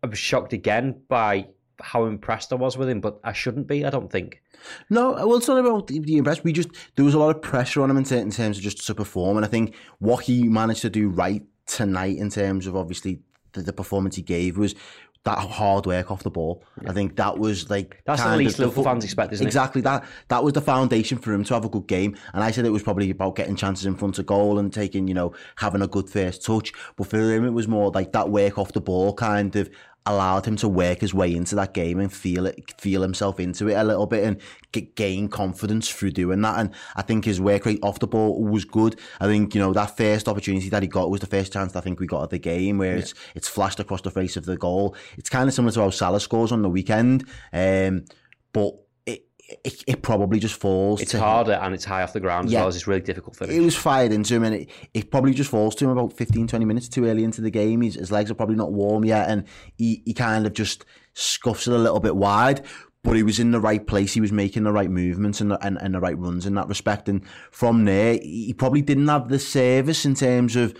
I 0.03 0.07
was 0.07 0.19
shocked 0.19 0.53
again 0.53 1.03
by 1.09 1.49
how 1.83 2.07
impressed 2.07 2.53
I 2.53 2.57
was 2.57 2.77
with 2.77 2.89
him, 2.89 3.01
but 3.01 3.21
I 3.25 3.33
shouldn't 3.33 3.67
be. 3.67 3.85
I 3.85 3.91
don't 3.91 4.11
think. 4.11 4.43
No, 4.89 5.13
well, 5.13 5.37
it's 5.37 5.49
not 5.49 5.59
about 5.59 5.87
the 5.89 6.17
impressed. 6.17 6.45
We 6.45 6.53
just 6.53 6.71
there 6.97 7.05
was 7.05 7.15
a 7.15 7.19
lot 7.19 7.35
of 7.35 7.43
pressure 7.43 7.83
on 7.83 7.91
him 7.91 7.97
in, 7.97 8.05
in 8.13 8.31
terms 8.31 8.59
of 8.59 8.63
just 8.63 8.87
to 8.87 8.95
perform, 8.95 9.37
and 9.37 9.47
I 9.47 9.49
think 9.49 9.75
what 9.99 10.25
he 10.25 10.49
managed 10.49 10.83
to 10.83 10.91
do 10.91 11.09
right 11.09 11.43
tonight 11.67 12.19
in 12.19 12.31
terms 12.31 12.67
of 12.67 12.77
obviously 12.77 13.21
the, 13.53 13.63
the 13.63 13.73
performance 13.73 14.17
he 14.17 14.23
gave 14.23 14.59
was 14.59 14.75
that 15.25 15.39
hard 15.39 15.85
work 15.85 16.11
off 16.11 16.23
the 16.23 16.31
ball. 16.31 16.65
Yeah. 16.83 16.91
I 16.91 16.95
think 16.95 17.17
that 17.17 17.39
was 17.39 17.69
like 17.69 18.01
that's 18.07 18.23
the 18.23 18.37
least 18.37 18.59
Liverpool 18.59 18.85
fans 18.85 19.05
expect, 19.05 19.33
isn't 19.35 19.47
exactly 19.47 19.81
it? 19.81 19.85
that. 19.85 20.05
That 20.29 20.43
was 20.43 20.55
the 20.55 20.63
foundation 20.63 21.19
for 21.19 21.33
him 21.33 21.45
to 21.45 21.55
have 21.55 21.65
a 21.65 21.69
good 21.69 21.87
game. 21.87 22.17
And 22.33 22.43
I 22.43 22.51
said 22.51 22.65
it 22.65 22.71
was 22.71 22.83
probably 22.83 23.11
about 23.11 23.37
getting 23.37 23.55
chances 23.55 23.85
in 23.85 23.97
front 23.97 24.19
of 24.19 24.27
goal 24.27 24.59
and 24.59 24.73
taking, 24.73 25.09
you 25.09 25.15
know, 25.15 25.35
having 25.57 25.83
a 25.83 25.87
good 25.87 26.09
first 26.09 26.43
touch. 26.45 26.73
But 26.97 27.09
for 27.09 27.19
him, 27.19 27.45
it 27.45 27.51
was 27.51 27.69
more 27.69 27.91
like 27.91 28.13
that 28.13 28.31
work 28.31 28.59
off 28.59 28.73
the 28.73 28.81
ball 28.81 29.13
kind 29.13 29.55
of 29.57 29.69
allowed 30.07 30.47
him 30.47 30.57
to 30.57 30.69
work 30.69 31.01
his 31.01 31.13
way 31.13 31.35
into 31.35 31.55
that 31.55 31.75
game 31.75 31.99
and 32.01 32.13
feel 32.13 32.47
it, 32.47 32.73
feel 32.81 33.03
himself 33.03 33.39
into 33.39 33.69
it 33.69 33.75
a 33.75 33.85
little 33.85 34.07
bit 34.07 34.25
and 34.25 34.41
get, 34.73 34.97
gain 34.97 35.29
confidence 35.29 35.91
through 35.91 36.11
doing 36.11 36.41
that. 36.41 36.59
And 36.59 36.71
I 36.97 37.03
think 37.03 37.25
his 37.25 37.41
work 37.41 37.67
rate 37.67 37.81
off 37.83 37.99
the 37.99 38.07
ball 38.07 38.43
was 38.43 38.65
good. 38.65 38.99
I 39.21 39.27
think, 39.27 39.55
you 39.55 39.61
know, 39.61 39.73
that 39.75 39.97
first 39.97 40.29
opportunity 40.29 40.69
that 40.71 40.83
he 40.83 40.89
got 40.89 41.11
was 41.11 41.21
the 41.21 41.27
first 41.27 41.53
chance 41.53 41.77
I 41.77 41.81
think 41.81 42.01
we 42.01 42.07
got 42.07 42.25
at 42.25 42.31
the 42.31 42.39
game 42.39 42.79
where 42.79 42.95
yeah. 42.95 43.01
it's, 43.01 43.15
it's 43.35 43.49
flashed 43.49 43.79
across 43.79 44.01
the 44.01 44.11
face 44.11 44.37
of 44.37 44.47
the 44.47 44.57
goal. 44.57 44.97
It's 45.19 45.29
kind 45.31 45.49
of 45.49 45.55
similar 45.55 45.73
to 45.73 45.81
how 45.81 45.91
Salah 45.91 46.21
scores 46.21 46.53
on 46.53 46.63
the 46.63 46.71
weekend. 46.71 47.29
Um, 47.53 48.07
but 48.53 48.75
it, 49.65 49.85
it 49.87 50.03
probably 50.03 50.39
just 50.39 50.55
falls. 50.55 51.01
It's 51.01 51.13
harder 51.13 51.55
him. 51.55 51.61
and 51.63 51.75
it's 51.75 51.85
high 51.85 52.03
off 52.03 52.13
the 52.13 52.21
ground 52.21 52.47
as 52.47 52.53
yeah. 52.53 52.61
well 52.61 52.69
as 52.69 52.77
it's 52.77 52.87
really 52.87 53.01
difficult 53.01 53.37
for 53.37 53.45
him. 53.45 53.51
It 53.51 53.61
was 53.61 53.77
fired 53.77 54.13
into 54.13 54.35
him 54.35 54.45
and 54.45 54.55
it, 54.55 54.71
it 54.95 55.11
probably 55.11 55.35
just 55.35 55.51
falls 55.51 55.75
to 55.77 55.85
him 55.85 55.91
about 55.91 56.13
15, 56.13 56.47
20 56.47 56.65
minutes 56.65 56.89
too 56.89 57.07
early 57.07 57.25
into 57.25 57.41
the 57.41 57.51
game. 57.51 57.81
He's, 57.81 57.95
his 57.95 58.13
legs 58.13 58.31
are 58.31 58.35
probably 58.35 58.57
not 58.57 58.73
warm 58.73 59.05
yet 59.05 59.29
and 59.29 59.45
he, 59.77 60.03
he 60.05 60.15
kind 60.15 60.47
of 60.47 60.53
just 60.53 60.85
scuffs 61.15 61.67
it 61.67 61.75
a 61.75 61.79
little 61.79 62.01
bit 62.01 62.17
wide. 62.17 62.65
But 63.03 63.17
he 63.17 63.23
was 63.23 63.39
in 63.39 63.51
the 63.51 63.61
right 63.61 63.87
place. 63.87 64.13
He 64.13 64.21
was 64.21 64.31
making 64.31 64.65
the 64.65 64.73
right 64.73 64.91
movements 64.91 65.41
and 65.41 65.51
the, 65.51 65.67
and, 65.67 65.79
and 65.81 65.95
the 65.95 66.01
right 66.01 66.19
runs 66.19 66.45
in 66.45 66.53
that 66.55 66.69
respect. 66.69 67.09
And 67.09 67.27
from 67.51 67.87
there, 67.87 68.19
he 68.21 68.53
probably 68.53 68.83
didn't 68.83 69.09
have 69.09 69.31
the 69.31 69.39
service 69.39 70.05
in 70.05 70.15
terms 70.15 70.55
of 70.55 70.77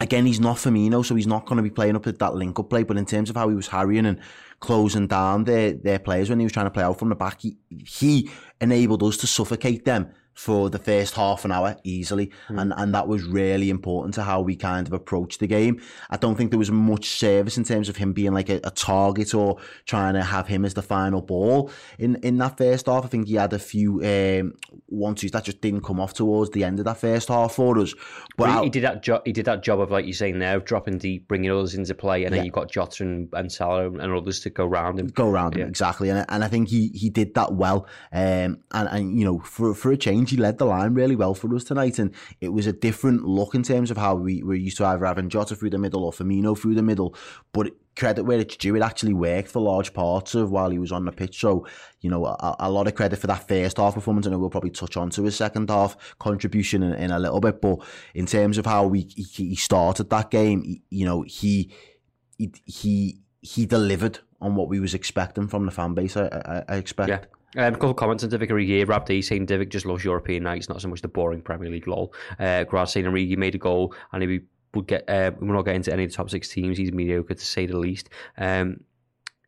again, 0.00 0.26
he's 0.26 0.40
not 0.40 0.56
Firmino, 0.56 1.04
so 1.04 1.14
he's 1.14 1.26
not 1.26 1.46
going 1.46 1.58
to 1.58 1.62
be 1.62 1.70
playing 1.70 1.94
up 1.94 2.06
at 2.06 2.18
that 2.18 2.34
link 2.34 2.58
up 2.58 2.70
play. 2.70 2.82
But 2.82 2.96
in 2.96 3.06
terms 3.06 3.30
of 3.30 3.36
how 3.36 3.48
he 3.48 3.54
was 3.54 3.68
harrying 3.68 4.06
and 4.06 4.18
closing 4.60 5.06
down 5.06 5.44
their, 5.44 5.72
their 5.72 5.98
players 5.98 6.30
when 6.30 6.38
he 6.38 6.44
was 6.44 6.52
trying 6.52 6.66
to 6.66 6.70
play 6.70 6.84
out 6.84 6.98
from 6.98 7.08
the 7.08 7.14
back, 7.14 7.40
he, 7.40 7.56
he 7.68 8.30
enabled 8.60 9.02
us 9.02 9.16
to 9.18 9.26
suffocate 9.26 9.84
them 9.84 10.10
for 10.40 10.70
the 10.70 10.78
first 10.78 11.12
half 11.16 11.44
an 11.44 11.52
hour 11.52 11.76
easily. 11.84 12.32
Mm. 12.48 12.62
And, 12.62 12.72
and 12.74 12.94
that 12.94 13.06
was 13.06 13.24
really 13.24 13.68
important 13.68 14.14
to 14.14 14.22
how 14.22 14.40
we 14.40 14.56
kind 14.56 14.86
of 14.86 14.94
approached 14.94 15.38
the 15.38 15.46
game. 15.46 15.82
I 16.08 16.16
don't 16.16 16.34
think 16.34 16.48
there 16.50 16.58
was 16.58 16.70
much 16.70 17.10
service 17.10 17.58
in 17.58 17.64
terms 17.64 17.90
of 17.90 17.98
him 17.98 18.14
being 18.14 18.32
like 18.32 18.48
a, 18.48 18.58
a 18.64 18.70
target 18.70 19.34
or 19.34 19.58
trying 19.84 20.14
to 20.14 20.22
have 20.22 20.48
him 20.48 20.64
as 20.64 20.72
the 20.72 20.80
final 20.80 21.20
ball. 21.20 21.70
In 21.98 22.16
in 22.22 22.38
that 22.38 22.56
first 22.56 22.86
half, 22.86 23.04
I 23.04 23.08
think 23.08 23.28
he 23.28 23.34
had 23.34 23.52
a 23.52 23.58
few 23.58 24.02
um, 24.02 24.54
one 24.86 25.14
twos 25.14 25.30
that 25.32 25.44
just 25.44 25.60
didn't 25.60 25.82
come 25.82 26.00
off 26.00 26.14
towards 26.14 26.52
the 26.52 26.64
end 26.64 26.78
of 26.78 26.86
that 26.86 26.96
first 26.96 27.28
half 27.28 27.52
for 27.52 27.78
us. 27.78 27.94
But 28.38 28.60
he, 28.60 28.64
he 28.64 28.70
did 28.70 28.84
that 28.84 29.02
job. 29.02 29.20
He 29.26 29.32
did 29.32 29.44
that 29.44 29.62
job 29.62 29.78
of 29.78 29.90
like 29.90 30.06
you're 30.06 30.14
saying 30.14 30.38
there, 30.38 30.58
dropping 30.60 30.96
deep, 30.96 31.28
bringing 31.28 31.50
others 31.50 31.74
into 31.74 31.94
play, 31.94 32.24
and 32.24 32.32
yeah. 32.32 32.38
then 32.38 32.46
you've 32.46 32.54
got 32.54 32.70
Jota 32.70 33.02
and, 33.02 33.28
and 33.34 33.52
Salah 33.52 33.88
and 33.88 34.10
others 34.10 34.40
to 34.40 34.48
go 34.48 34.64
round 34.64 34.98
him. 34.98 35.08
Go 35.08 35.28
round 35.28 35.54
yeah. 35.54 35.64
him 35.64 35.68
exactly, 35.68 36.08
and 36.08 36.24
and 36.30 36.42
I 36.42 36.48
think 36.48 36.70
he 36.70 36.88
he 36.94 37.10
did 37.10 37.34
that 37.34 37.52
well. 37.52 37.86
Um, 38.10 38.60
and 38.72 38.88
and 38.90 39.18
you 39.18 39.26
know 39.26 39.40
for 39.40 39.74
for 39.74 39.92
a 39.92 39.98
change 39.98 40.29
he 40.30 40.36
led 40.36 40.58
the 40.58 40.64
line 40.64 40.94
really 40.94 41.16
well 41.16 41.34
for 41.34 41.54
us 41.54 41.64
tonight, 41.64 41.98
and 41.98 42.14
it 42.40 42.48
was 42.48 42.66
a 42.66 42.72
different 42.72 43.24
look 43.24 43.54
in 43.54 43.62
terms 43.62 43.90
of 43.90 43.96
how 43.96 44.14
we 44.14 44.42
were 44.42 44.54
used 44.54 44.78
to 44.78 44.86
either 44.86 45.04
having 45.04 45.28
Jota 45.28 45.54
through 45.54 45.70
the 45.70 45.78
middle 45.78 46.04
or 46.04 46.12
Firmino 46.12 46.58
through 46.58 46.74
the 46.74 46.82
middle. 46.82 47.14
But 47.52 47.72
credit 47.96 48.24
where 48.24 48.38
it's 48.38 48.56
due, 48.56 48.76
it 48.76 48.82
actually 48.82 49.12
worked 49.12 49.48
for 49.48 49.60
large 49.60 49.92
parts 49.92 50.34
of 50.34 50.50
while 50.50 50.70
he 50.70 50.78
was 50.78 50.92
on 50.92 51.04
the 51.04 51.12
pitch. 51.12 51.40
So, 51.40 51.66
you 52.00 52.08
know, 52.08 52.24
a, 52.24 52.56
a 52.60 52.70
lot 52.70 52.86
of 52.86 52.94
credit 52.94 53.18
for 53.18 53.26
that 53.26 53.46
first 53.46 53.76
half 53.76 53.94
performance, 53.94 54.26
and 54.26 54.40
we'll 54.40 54.50
probably 54.50 54.70
touch 54.70 54.96
on 54.96 55.10
to 55.10 55.24
his 55.24 55.36
second 55.36 55.68
half 55.68 55.96
contribution 56.18 56.82
in, 56.82 56.94
in 56.94 57.10
a 57.10 57.18
little 57.18 57.40
bit. 57.40 57.60
But 57.60 57.78
in 58.14 58.26
terms 58.26 58.58
of 58.58 58.66
how 58.66 58.86
we 58.86 59.08
he, 59.14 59.24
he 59.24 59.56
started 59.56 60.10
that 60.10 60.30
game, 60.30 60.62
he, 60.62 60.82
you 60.90 61.04
know, 61.04 61.22
he 61.22 61.72
he 62.38 62.52
he 62.64 63.20
he 63.42 63.66
delivered 63.66 64.20
on 64.40 64.54
what 64.54 64.68
we 64.68 64.80
was 64.80 64.94
expecting 64.94 65.48
from 65.48 65.66
the 65.66 65.72
fan 65.72 65.94
base. 65.94 66.16
I, 66.16 66.26
I, 66.26 66.74
I 66.74 66.76
expect. 66.76 67.08
Yeah. 67.08 67.24
Um, 67.56 67.74
a 67.74 67.76
couple 67.76 67.90
of 67.90 67.96
comments 67.96 68.22
on 68.22 68.30
Divock 68.30 68.50
Origi. 68.50 68.88
Rob 68.88 69.06
D 69.06 69.20
saying 69.22 69.46
Divock 69.46 69.68
just 69.70 69.86
loves 69.86 70.04
European 70.04 70.44
nights, 70.44 70.68
not 70.68 70.80
so 70.80 70.88
much 70.88 71.02
the 71.02 71.08
boring 71.08 71.42
Premier 71.42 71.70
League 71.70 71.88
lol. 71.88 72.14
Uh, 72.38 72.64
Grad 72.64 72.88
saying 72.88 73.06
Origi 73.06 73.36
made 73.36 73.54
a 73.54 73.58
goal 73.58 73.94
and 74.12 74.22
he 74.22 74.40
would 74.74 74.86
get. 74.86 75.08
Uh, 75.08 75.32
we're 75.40 75.54
not 75.54 75.62
getting 75.62 75.80
into 75.80 75.92
any 75.92 76.04
of 76.04 76.10
the 76.10 76.16
top 76.16 76.30
six 76.30 76.48
teams. 76.48 76.78
He's 76.78 76.92
mediocre 76.92 77.34
to 77.34 77.44
say 77.44 77.66
the 77.66 77.76
least. 77.76 78.08
Um, 78.38 78.80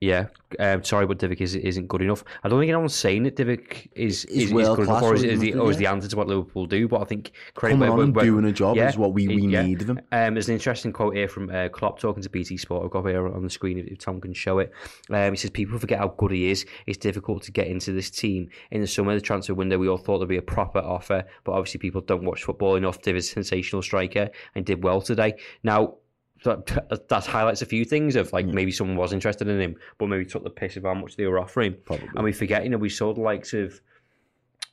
yeah, 0.02 0.26
um, 0.58 0.82
sorry, 0.82 1.06
but 1.06 1.20
Divock 1.20 1.40
is, 1.40 1.54
isn't 1.54 1.86
good 1.86 2.02
enough. 2.02 2.24
I 2.42 2.48
don't 2.48 2.58
think 2.58 2.70
anyone's 2.70 2.92
saying 2.92 3.22
that 3.22 3.36
Divock 3.36 3.86
is, 3.94 4.24
is, 4.24 4.50
is 4.50 4.50
good 4.50 4.80
enough 4.80 5.00
or 5.00 5.14
is, 5.14 5.22
is, 5.22 5.38
the, 5.38 5.54
or 5.54 5.70
is 5.70 5.76
the 5.76 5.86
answer 5.86 6.08
to 6.08 6.16
what 6.16 6.26
Liverpool 6.26 6.66
do, 6.66 6.88
but 6.88 7.02
I 7.02 7.04
think 7.04 7.30
credit 7.54 7.74
Coming 7.74 7.88
on 7.88 8.00
and 8.00 8.12
doing 8.12 8.44
a 8.46 8.50
job 8.50 8.76
yeah, 8.76 8.88
is 8.88 8.98
what 8.98 9.12
we, 9.12 9.28
we 9.28 9.46
yeah. 9.46 9.62
need 9.62 9.80
of 9.80 9.90
him. 9.90 10.00
Um, 10.10 10.34
there's 10.34 10.48
an 10.48 10.54
interesting 10.54 10.92
quote 10.92 11.14
here 11.14 11.28
from 11.28 11.50
uh, 11.50 11.68
Klopp 11.68 12.00
talking 12.00 12.20
to 12.20 12.28
BT 12.28 12.56
Sport. 12.56 12.84
I've 12.84 12.90
got 12.90 13.06
here 13.06 13.32
on 13.32 13.44
the 13.44 13.50
screen 13.50 13.78
if, 13.78 13.86
if 13.86 13.98
Tom 13.98 14.20
can 14.20 14.34
show 14.34 14.58
it. 14.58 14.72
Um, 15.08 15.30
he 15.30 15.36
says, 15.36 15.50
People 15.50 15.78
forget 15.78 16.00
how 16.00 16.08
good 16.08 16.32
he 16.32 16.50
is. 16.50 16.66
It's 16.86 16.98
difficult 16.98 17.44
to 17.44 17.52
get 17.52 17.68
into 17.68 17.92
this 17.92 18.10
team. 18.10 18.48
In 18.72 18.80
the 18.80 18.88
summer, 18.88 19.14
the 19.14 19.20
transfer 19.20 19.54
window, 19.54 19.78
we 19.78 19.88
all 19.88 19.98
thought 19.98 20.18
there'd 20.18 20.28
be 20.28 20.36
a 20.36 20.42
proper 20.42 20.80
offer, 20.80 21.22
but 21.44 21.52
obviously 21.52 21.78
people 21.78 22.00
don't 22.00 22.24
watch 22.24 22.42
football 22.42 22.74
enough. 22.74 23.00
Divock's 23.02 23.28
a 23.28 23.34
sensational 23.34 23.82
striker 23.82 24.30
and 24.56 24.66
did 24.66 24.82
well 24.82 25.00
today. 25.00 25.34
Now, 25.62 25.98
that, 26.44 27.08
that 27.08 27.26
highlights 27.26 27.62
a 27.62 27.66
few 27.66 27.84
things 27.84 28.16
of 28.16 28.32
like 28.32 28.46
mm. 28.46 28.54
maybe 28.54 28.72
someone 28.72 28.96
was 28.96 29.12
interested 29.12 29.48
in 29.48 29.60
him, 29.60 29.76
but 29.98 30.06
maybe 30.06 30.24
took 30.24 30.44
the 30.44 30.50
piss 30.50 30.76
of 30.76 30.84
how 30.84 30.94
much 30.94 31.16
they 31.16 31.26
were 31.26 31.38
offering. 31.38 31.76
Probably. 31.84 32.08
And 32.14 32.24
we 32.24 32.32
forget, 32.32 32.64
you 32.64 32.70
know, 32.70 32.78
we 32.78 32.88
saw 32.88 33.12
the 33.14 33.20
likes 33.20 33.52
of 33.52 33.80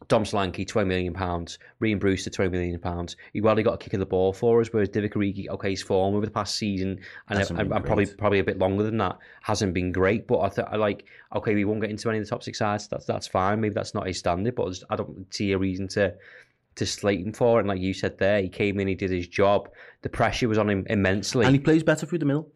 Dom 0.08 0.24
Solanke, 0.24 0.66
twenty 0.66 0.88
million 0.88 1.14
pounds, 1.14 1.60
Rhian 1.82 2.00
Brewster, 2.00 2.30
twenty 2.30 2.52
million 2.52 2.80
pounds. 2.80 3.18
He 3.34 3.42
well, 3.42 3.56
he 3.56 3.64
got 3.64 3.74
a 3.74 3.78
kick 3.78 3.94
of 3.94 4.00
the 4.00 4.06
ball 4.06 4.32
for 4.32 4.62
us, 4.62 4.70
whereas 4.72 4.90
Divock 4.90 5.14
Origi, 5.14 5.50
okay, 5.50 5.72
his 5.72 5.84
form 5.84 6.16
over 6.16 6.26
the 6.26 6.32
past 6.32 6.56
season 6.56 7.02
and, 7.28 7.40
and, 7.40 7.72
and 7.74 7.86
probably 7.86 8.06
probably 8.06 8.40
a 8.40 8.44
bit 8.44 8.58
longer 8.58 8.84
than 8.84 8.98
that 8.98 9.18
hasn't 9.42 9.74
been 9.74 9.92
great. 9.92 10.26
But 10.26 10.40
I 10.40 10.50
thought 10.50 10.70
I 10.72 10.78
like 10.78 11.06
okay, 11.36 11.54
we 11.54 11.66
won't 11.66 11.82
get 11.82 11.90
into 11.90 12.10
any 12.10 12.20
of 12.20 12.26
the 12.26 12.30
top 12.30 12.44
six 12.44 12.60
sides. 12.60 12.88
That's 12.88 13.06
that's 13.06 13.28
fine. 13.28 13.60
Maybe 13.60 13.76
that's 13.76 13.94
not 13.94 14.08
his 14.08 14.18
standard, 14.18 14.56
but 14.56 14.82
I 14.90 14.96
don't 14.96 15.32
see 15.34 15.52
a 15.52 15.58
reason 15.58 15.90
to 15.90 16.16
to 16.80 16.86
slate 16.86 17.26
him 17.26 17.32
for 17.34 17.58
it. 17.58 17.62
And 17.62 17.70
like 17.70 17.80
you 17.80 17.94
said 17.94 18.18
there, 18.18 18.42
he 18.42 18.50
came 18.50 18.80
in, 18.80 18.88
he 18.88 18.96
did 18.96 19.12
his 19.12 19.28
job. 19.28 19.70
The 20.02 20.10
pressure 20.10 20.48
was 20.50 20.58
on 20.58 20.70
him 20.70 20.86
immensely. 20.90 21.46
And 21.46 21.56
he 21.56 21.60
plays 21.60 21.84
better 21.84 22.06
through 22.06 22.20
the 22.20 22.26
middle. 22.26 22.52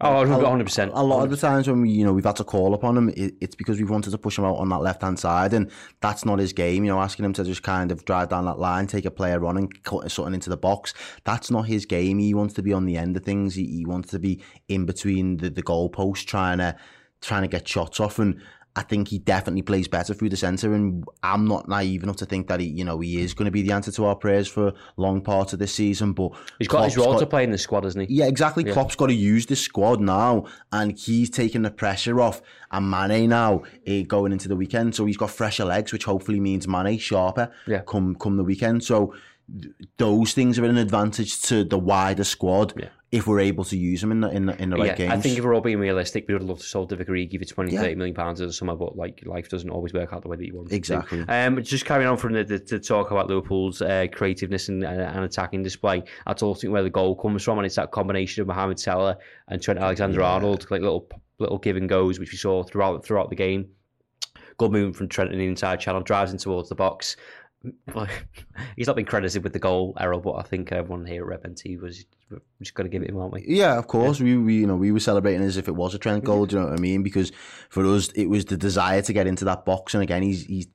oh, 0.00 0.22
A- 0.22 0.26
100%. 0.26 0.90
A 0.94 1.02
lot 1.02 1.24
of 1.24 1.30
the 1.30 1.36
times 1.36 1.66
when 1.66 1.80
we, 1.82 1.90
you 1.90 2.04
know, 2.04 2.12
we've 2.12 2.24
had 2.24 2.36
to 2.36 2.44
call 2.44 2.74
upon 2.74 2.96
him, 2.96 3.08
it, 3.10 3.34
it's 3.40 3.54
because 3.56 3.78
we've 3.78 3.90
wanted 3.90 4.10
to 4.10 4.18
push 4.18 4.38
him 4.38 4.44
out 4.44 4.56
on 4.56 4.68
that 4.68 4.78
left 4.80 5.02
hand 5.02 5.18
side, 5.18 5.52
and 5.52 5.70
that's 6.00 6.24
not 6.24 6.38
his 6.38 6.52
game. 6.52 6.84
You 6.84 6.92
know, 6.92 7.00
asking 7.00 7.24
him 7.24 7.32
to 7.34 7.44
just 7.44 7.62
kind 7.62 7.90
of 7.90 8.04
drive 8.04 8.28
down 8.28 8.44
that 8.44 8.58
line, 8.60 8.86
take 8.86 9.06
a 9.06 9.10
player 9.10 9.44
on, 9.44 9.56
and 9.56 9.82
cut 9.82 10.08
something 10.10 10.34
into 10.34 10.50
the 10.50 10.56
box. 10.56 10.94
That's 11.24 11.50
not 11.50 11.62
his 11.62 11.84
game. 11.86 12.18
He 12.18 12.32
wants 12.34 12.54
to 12.54 12.62
be 12.62 12.72
on 12.72 12.84
the 12.84 12.96
end 12.96 13.16
of 13.16 13.24
things. 13.24 13.54
He, 13.56 13.64
he 13.66 13.84
wants 13.86 14.10
to 14.10 14.18
be 14.18 14.42
in 14.68 14.86
between 14.86 15.38
the 15.38 15.50
the 15.50 15.62
goalposts, 15.62 16.26
trying 16.26 16.58
to 16.58 16.76
trying 17.20 17.42
to 17.42 17.48
get 17.48 17.66
shots 17.66 17.98
off. 17.98 18.18
And 18.20 18.40
I 18.78 18.82
think 18.82 19.08
he 19.08 19.18
definitely 19.18 19.62
plays 19.62 19.88
better 19.88 20.14
through 20.14 20.28
the 20.28 20.36
centre. 20.36 20.72
And 20.72 21.04
I'm 21.24 21.46
not 21.48 21.68
naive 21.68 22.04
enough 22.04 22.14
to 22.18 22.26
think 22.26 22.46
that 22.46 22.60
he, 22.60 22.66
you 22.66 22.84
know, 22.84 23.00
he 23.00 23.20
is 23.20 23.34
going 23.34 23.46
to 23.46 23.50
be 23.50 23.62
the 23.62 23.72
answer 23.72 23.90
to 23.90 24.04
our 24.04 24.14
prayers 24.14 24.46
for 24.46 24.72
long 24.96 25.20
part 25.20 25.52
of 25.52 25.58
this 25.58 25.74
season. 25.74 26.12
But 26.12 26.30
He's 26.60 26.68
got 26.68 26.84
his 26.84 26.96
role 26.96 27.14
got- 27.14 27.18
to 27.18 27.26
play 27.26 27.42
in 27.42 27.50
the 27.50 27.58
squad, 27.58 27.82
hasn't 27.82 28.08
he? 28.08 28.14
yeah, 28.14 28.26
exactly. 28.26 28.62
Klopp's 28.62 28.94
got 28.94 29.08
to 29.08 29.14
use 29.14 29.46
this 29.46 29.60
squad 29.60 30.00
now, 30.00 30.44
and 30.70 30.96
he's 30.96 31.28
taking 31.28 31.62
the 31.62 31.72
pressure 31.72 32.20
off. 32.20 32.40
And 32.70 32.88
Mane 32.88 33.28
now 33.30 33.62
eh, 33.84 34.02
going 34.02 34.30
into 34.30 34.46
the 34.46 34.54
weekend, 34.54 34.94
so 34.94 35.06
he's 35.06 35.16
got 35.16 35.30
fresher 35.30 35.64
legs, 35.64 35.92
which 35.92 36.04
hopefully 36.04 36.38
means 36.38 36.68
Mane 36.68 36.98
sharper. 36.98 37.50
Yeah. 37.66 37.80
Come 37.80 38.14
come 38.14 38.36
the 38.36 38.44
weekend, 38.44 38.84
so 38.84 39.12
those 39.96 40.34
things 40.34 40.58
are 40.58 40.64
an 40.64 40.76
advantage 40.76 41.40
to 41.42 41.64
the 41.64 41.78
wider 41.78 42.24
squad 42.24 42.74
Yeah. 42.76 42.88
if 43.10 43.26
we're 43.26 43.40
able 43.40 43.64
to 43.64 43.78
use 43.78 44.02
them 44.02 44.12
in 44.12 44.20
the 44.20 44.28
in 44.28 44.46
the, 44.46 44.62
in 44.62 44.70
the 44.70 44.76
right 44.76 44.88
yeah, 44.88 44.94
games. 44.94 45.12
I 45.12 45.20
think 45.20 45.38
if 45.38 45.44
we're 45.44 45.54
all 45.54 45.62
being 45.62 45.78
realistic, 45.78 46.26
we 46.28 46.34
would 46.34 46.42
love 46.42 46.58
to 46.58 46.64
solve 46.64 46.88
Divock 46.90 47.08
Origi 47.08 47.38
for 47.38 47.44
20, 47.46 47.72
Yeah. 47.72 47.80
30 47.80 47.94
million 47.94 48.14
pounds 48.14 48.40
in 48.40 48.46
the 48.46 48.52
summer, 48.52 48.76
but 48.76 48.96
like 48.96 49.22
life 49.24 49.48
doesn't 49.48 49.70
always 49.70 49.94
work 49.94 50.12
out 50.12 50.22
the 50.22 50.28
way 50.28 50.36
that 50.36 50.46
you 50.46 50.54
want. 50.56 50.72
Exactly. 50.72 51.24
Um, 51.28 51.62
just 51.62 51.86
carrying 51.86 52.08
on 52.08 52.18
from 52.18 52.34
the, 52.34 52.44
the, 52.44 52.58
the 52.58 52.78
talk 52.78 53.10
about 53.10 53.28
Liverpool's 53.28 53.80
uh, 53.80 54.06
creativeness 54.12 54.68
and, 54.68 54.84
and, 54.84 55.00
and 55.00 55.24
attacking 55.24 55.62
display, 55.62 56.02
that's 56.26 56.42
ultimately 56.42 56.68
where 56.68 56.82
the 56.82 56.90
goal 56.90 57.16
comes 57.16 57.42
from, 57.42 57.58
and 57.58 57.64
it's 57.64 57.76
that 57.76 57.90
combination 57.90 58.42
of 58.42 58.48
Mohamed 58.48 58.78
Salah 58.78 59.16
and 59.48 59.62
Trent 59.62 59.80
Alexander-Arnold, 59.80 60.70
like 60.70 60.82
little 60.82 61.08
little 61.38 61.58
give 61.58 61.76
and 61.76 61.88
goes, 61.88 62.18
which 62.18 62.32
we 62.32 62.36
saw 62.36 62.62
throughout 62.62 63.04
throughout 63.04 63.30
the 63.30 63.36
game. 63.36 63.70
Good 64.58 64.72
movement 64.72 64.96
from 64.96 65.08
Trent 65.08 65.32
in 65.32 65.38
the 65.38 65.46
inside 65.46 65.80
channel, 65.80 66.02
drives 66.02 66.32
in 66.32 66.38
towards 66.38 66.68
the 66.68 66.74
box. 66.74 67.16
He's 68.76 68.86
not 68.86 68.96
been 68.96 69.04
credited 69.04 69.42
with 69.42 69.52
the 69.52 69.58
goal 69.58 69.96
error, 69.98 70.18
but 70.18 70.34
I 70.34 70.42
think 70.42 70.70
uh, 70.70 70.76
everyone 70.76 71.04
here 71.04 71.22
at 71.22 71.28
Redmen 71.28 71.54
TV 71.54 71.80
was 71.80 72.04
just 72.60 72.74
going 72.74 72.84
to 72.84 72.90
give 72.90 73.02
it 73.02 73.10
him, 73.10 73.18
aren't 73.18 73.32
we? 73.32 73.44
Yeah, 73.48 73.76
of 73.76 73.88
course. 73.88 74.20
We, 74.20 74.36
we, 74.36 74.58
you 74.58 74.66
know, 74.66 74.76
we 74.76 74.92
were 74.92 75.00
celebrating 75.00 75.42
as 75.42 75.56
if 75.56 75.66
it 75.66 75.74
was 75.74 75.94
a 75.94 75.98
Trent 75.98 76.24
goal. 76.24 76.46
Do 76.46 76.56
you 76.56 76.62
know 76.62 76.68
what 76.68 76.78
I 76.78 76.80
mean? 76.80 77.02
Because 77.02 77.32
for 77.68 77.84
us, 77.86 78.08
it 78.10 78.26
was 78.26 78.44
the 78.44 78.56
desire 78.56 79.02
to 79.02 79.12
get 79.12 79.26
into 79.26 79.44
that 79.46 79.64
box. 79.64 79.94
And 79.94 80.02
again, 80.02 80.22
he's 80.22 80.44
he's 80.44 80.68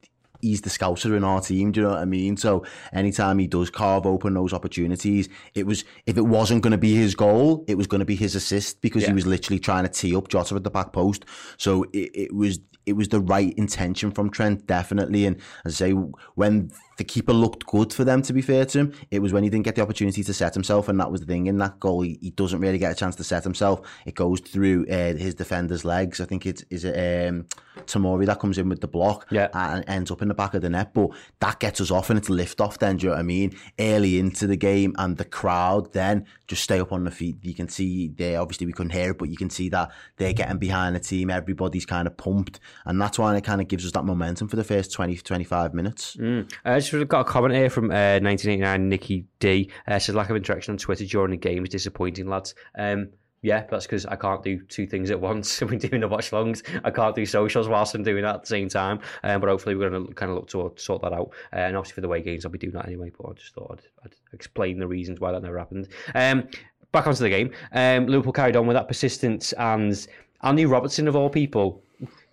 he's 0.44 0.62
the 0.62 0.70
scouser 0.70 1.16
in 1.16 1.24
our 1.24 1.42
team. 1.42 1.72
Do 1.72 1.80
you 1.80 1.88
know 1.88 1.94
what 1.94 2.02
I 2.02 2.06
mean? 2.06 2.38
So 2.38 2.66
anytime 2.92 3.40
he 3.40 3.48
does 3.48 3.70
carve 3.70 4.06
open 4.06 4.34
those 4.34 4.54
opportunities, 4.54 5.30
it 5.56 5.66
was 5.66 5.86
if 6.06 6.18
it 6.18 6.26
wasn't 6.26 6.62
going 6.62 6.72
to 6.72 6.78
be 6.78 6.94
his 6.94 7.16
goal, 7.16 7.64
it 7.68 7.76
was 7.76 7.88
going 7.88 8.00
to 8.00 8.06
be 8.06 8.16
his 8.16 8.36
assist 8.36 8.82
because 8.82 9.06
he 9.06 9.14
was 9.14 9.26
literally 9.26 9.60
trying 9.60 9.84
to 9.84 9.90
tee 9.90 10.16
up 10.16 10.28
Jota 10.28 10.56
at 10.56 10.64
the 10.64 10.70
back 10.70 10.92
post. 10.92 11.26
So 11.58 11.84
it, 11.94 12.12
it 12.14 12.36
was 12.36 12.60
it 12.86 12.94
was 12.94 13.08
the 13.08 13.22
right 13.22 13.54
intention 13.54 14.12
from 14.12 14.30
Trent, 14.30 14.68
definitely. 14.68 15.26
And 15.26 15.38
as 15.66 15.82
I 15.82 15.88
say, 15.88 15.92
when 16.36 16.72
the 16.98 17.04
keeper 17.04 17.34
looked 17.34 17.66
good 17.66 17.92
for 17.94 18.04
them, 18.04 18.22
to 18.24 18.34
be 18.34 18.42
fair 18.42 18.66
to 18.66 18.80
him, 18.80 18.94
it 19.12 19.20
was 19.20 19.34
when 19.34 19.44
he 19.44 19.50
didn't 19.50 19.66
get 19.66 19.76
the 19.76 19.82
opportunity 19.82 20.24
to 20.24 20.34
set 20.34 20.54
himself, 20.54 20.88
and 20.90 21.00
that 21.00 21.12
was 21.12 21.22
the 21.22 21.28
thing. 21.28 21.48
In 21.48 21.58
that 21.58 21.80
goal, 21.80 22.02
he, 22.02 22.18
he 22.22 22.30
doesn't 22.32 22.60
really 22.60 22.78
get 22.78 22.92
a 22.92 22.96
chance 22.96 23.16
to 23.16 23.24
set 23.24 23.44
himself. 23.44 23.82
It 24.06 24.16
goes 24.16 24.40
through 24.42 24.86
uh, 24.88 25.14
his 25.16 25.36
defender's 25.36 25.84
legs. 25.86 26.22
I 26.22 26.26
think 26.26 26.46
it's 26.46 26.64
is 26.70 26.84
it 26.86 27.28
um, 27.28 27.46
Tamori 27.86 28.26
that 28.28 28.40
comes 28.40 28.58
in 28.58 28.70
with 28.70 28.82
the 28.82 28.88
block 28.88 29.26
Yeah. 29.32 29.48
and 29.54 29.84
ends 29.88 30.12
up 30.12 30.22
in 30.22 30.28
the 30.28 30.34
back 30.34 30.54
of 30.54 30.62
the 30.62 30.70
net. 30.70 30.94
But 30.94 31.10
that 31.40 31.60
gets 31.60 31.82
us 31.82 31.92
off, 31.92 32.10
and 32.10 32.18
it's 32.20 32.30
lift 32.30 32.62
off. 32.62 32.78
Then, 32.80 32.98
do 32.98 33.04
you 33.06 33.10
know 33.10 33.16
what 33.16 33.20
I 33.20 33.24
mean? 33.24 33.58
Early 33.80 34.20
into 34.20 34.48
the 34.48 34.56
game, 34.58 34.94
and 34.98 35.18
the 35.18 35.26
crowd 35.26 35.94
then 35.94 36.26
just 36.48 36.64
stay 36.64 36.80
up 36.80 36.92
on 36.92 37.04
the 37.04 37.12
feet. 37.12 37.38
You 37.42 37.54
can 37.56 37.68
see 37.70 38.10
they 38.10 38.36
obviously 38.36 38.68
we 38.68 38.74
couldn't 38.74 38.92
hear 38.94 39.12
it, 39.12 39.18
but 39.18 39.30
you 39.30 39.38
can 39.38 39.50
see 39.50 39.70
that 39.70 39.92
they're 40.18 40.34
getting 40.34 40.58
behind 40.60 40.96
the 40.96 41.00
team. 41.00 41.30
Everybody's 41.30 41.86
kind 41.86 42.08
of 42.08 42.16
pumped, 42.18 42.60
and 42.86 43.02
that's 43.02 43.18
why 43.18 43.36
it 43.36 43.44
kind 43.44 43.62
of 43.62 43.68
gives 43.68 43.86
us 43.86 43.92
that 43.94 44.04
momentum 44.04 44.48
for 44.48 44.56
the 44.56 44.64
first 44.64 44.92
20, 44.94 45.16
25 45.18 45.74
minutes. 45.74 46.18
I 46.64 46.76
just 46.90 47.08
got 47.08 47.22
a 47.22 47.24
comment 47.24 47.54
here 47.54 47.70
from 47.70 47.86
uh, 47.86 48.20
1989 48.20 48.90
Nikki 48.90 49.26
D. 49.40 49.70
Uh, 49.88 50.00
says 50.00 50.16
lack 50.16 50.30
of 50.30 50.36
interaction 50.36 50.74
on 50.74 50.78
Twitter 50.78 51.06
during 51.06 51.32
the 51.32 51.38
game 51.38 51.64
is 51.64 51.70
disappointing, 51.70 52.28
lads. 52.28 52.56
Um, 52.78 53.10
yeah, 53.44 53.66
that's 53.70 53.86
because 53.86 54.06
I 54.06 54.16
can't 54.16 54.42
do 54.42 54.62
two 54.64 54.88
things 54.88 55.12
at 55.12 55.20
once. 55.22 55.62
We're 55.62 55.78
doing 55.78 56.02
the 56.02 56.08
watch 56.08 56.32
longs. 56.32 56.64
I 56.84 56.90
can't 56.90 57.16
do 57.16 57.26
socials 57.26 57.68
whilst 57.68 57.94
I'm 57.94 58.04
doing 58.04 58.24
that 58.24 58.36
at 58.36 58.42
the 58.42 58.48
same 58.48 58.70
time. 58.70 59.00
Um, 59.22 59.42
but 59.42 59.50
hopefully 59.50 59.76
we're 59.76 59.90
going 59.90 60.08
to 60.08 60.14
kind 60.14 60.32
of 60.32 60.38
look 60.38 60.48
to 60.50 60.82
sort 60.82 61.02
that 61.04 61.14
out. 61.14 61.32
Uh, 61.52 61.58
and 61.58 61.78
obviously 61.78 61.96
for 61.96 62.02
the 62.02 62.08
way 62.08 62.22
games, 62.22 62.46
I'll 62.46 62.52
be 62.52 62.58
doing 62.58 62.74
that 62.74 62.88
anyway. 62.88 63.12
But 63.16 63.30
I 63.30 63.34
just 63.34 63.54
thought 63.54 63.80
I'd, 63.80 64.06
I'd 64.06 64.16
explain 64.34 64.80
the 64.80 64.88
reasons 64.88 65.20
why 65.20 65.32
that 65.34 65.44
never 65.44 65.60
happened. 65.60 65.90
Um, 66.16 66.48
back 66.94 67.06
onto 67.06 67.20
the 67.20 67.30
game. 67.30 67.52
Um, 67.74 68.08
Liverpool 68.08 68.32
carried 68.34 68.56
on 68.56 68.66
with 68.66 68.76
that 68.76 68.88
persistence 68.88 69.52
and 69.54 70.08
Andy 70.42 70.66
Robertson 70.66 71.08
of 71.10 71.16
all 71.16 71.30
people. 71.30 71.84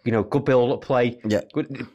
You 0.05 0.13
know, 0.13 0.23
good 0.23 0.45
build-up 0.45 0.81
play. 0.81 1.19
Yeah. 1.25 1.41
Good, 1.53 1.87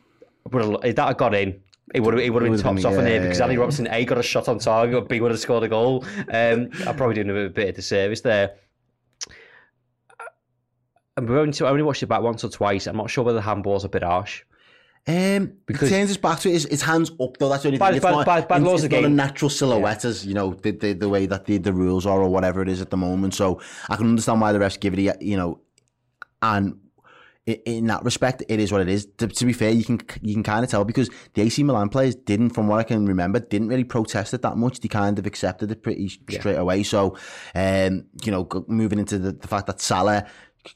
but 0.50 0.81
that 0.95 1.17
got 1.17 1.33
in, 1.33 1.59
it 1.93 1.99
would 2.01 2.13
have 2.15 2.23
it 2.23 2.29
would 2.31 2.43
have 2.43 2.51
been 2.51 2.61
tops 2.61 2.83
been- 2.83 2.93
off 2.93 2.99
in 2.99 3.05
yeah, 3.05 3.11
here 3.13 3.21
because 3.21 3.41
Andy 3.41 3.53
yeah. 3.55 3.59
Robertson 3.61 3.87
A 3.91 4.05
got 4.05 4.17
a 4.17 4.23
shot 4.23 4.47
on 4.47 4.59
target, 4.59 5.07
B 5.07 5.19
would 5.21 5.31
have 5.31 5.39
scored 5.39 5.63
a 5.63 5.67
goal. 5.69 6.03
Um, 6.31 6.69
I'm 6.87 6.95
probably 6.95 7.15
doing 7.23 7.45
a 7.45 7.49
bit 7.49 7.69
of 7.69 7.75
disservice 7.75 8.21
there. 8.21 8.55
And 11.17 11.29
we 11.29 11.37
only, 11.37 11.53
I 11.61 11.69
only 11.69 11.83
watched 11.83 12.03
it 12.03 12.07
back 12.07 12.21
once 12.21 12.43
or 12.43 12.49
twice. 12.49 12.87
I'm 12.87 12.97
not 12.97 13.09
sure 13.09 13.23
whether 13.23 13.37
the 13.39 13.45
handball's 13.45 13.85
a 13.85 13.89
bit 13.89 14.03
harsh. 14.03 14.43
Um, 15.07 15.53
Because- 15.65 15.89
turns 15.89 16.11
us 16.11 16.17
back 16.17 16.39
to 16.39 16.49
it. 16.49 16.55
It's, 16.55 16.65
it's 16.65 16.81
hands 16.81 17.11
up 17.21 17.37
though. 17.37 17.47
That's 17.49 17.63
the 17.63 17.69
only 17.69 17.77
thing. 17.77 17.93
It's 17.95 18.03
by- 18.03 18.11
not, 18.11 18.25
by 18.25 18.39
it's, 18.39 18.65
laws 18.65 18.83
it's 18.83 18.93
of 18.93 19.01
not 19.01 19.05
a 19.09 19.13
natural 19.13 19.49
silhouette 19.49 20.03
as 20.03 20.25
you 20.25 20.33
know 20.33 20.55
the, 20.55 20.71
the 20.71 20.93
the 20.93 21.07
way 21.07 21.25
that 21.27 21.45
the, 21.45 21.57
the 21.59 21.71
rules 21.71 22.05
are 22.07 22.21
or 22.21 22.29
whatever 22.29 22.61
it 22.63 22.67
is 22.67 22.81
at 22.81 22.89
the 22.89 22.97
moment. 22.97 23.33
So 23.35 23.61
I 23.87 23.95
can 23.97 24.07
understand 24.07 24.41
why 24.41 24.51
the 24.51 24.57
refs 24.59 24.79
give 24.79 24.97
it. 24.97 25.05
a- 25.07 25.23
You 25.23 25.37
know, 25.37 25.59
and 26.41 26.73
i- 26.73 26.84
in 27.45 27.85
that 27.87 28.03
respect, 28.03 28.43
it 28.49 28.59
is 28.59 28.71
what 28.71 28.81
it 28.81 28.89
is. 28.89 29.07
To, 29.17 29.27
to 29.27 29.45
be 29.45 29.53
fair, 29.53 29.69
you 29.69 29.83
can 29.83 30.01
you 30.21 30.33
can 30.33 30.43
kind 30.43 30.63
of 30.63 30.71
tell 30.71 30.83
because 30.83 31.09
the 31.35 31.43
AC 31.43 31.61
Milan 31.63 31.89
players 31.89 32.15
didn't, 32.15 32.49
from 32.51 32.67
what 32.67 32.79
I 32.79 32.83
can 32.83 33.05
remember, 33.05 33.39
didn't 33.39 33.67
really 33.67 33.83
protest 33.83 34.33
it 34.33 34.41
that 34.41 34.57
much. 34.57 34.79
They 34.79 34.87
kind 34.87 35.19
of 35.19 35.25
accepted 35.27 35.69
it 35.69 35.83
pretty 35.83 36.09
straight 36.09 36.57
away. 36.57 36.83
So, 36.83 37.17
um, 37.53 38.05
you 38.23 38.31
know, 38.31 38.47
moving 38.67 38.97
into 38.97 39.19
the, 39.19 39.31
the 39.31 39.47
fact 39.47 39.67
that 39.67 39.79
Salah 39.79 40.25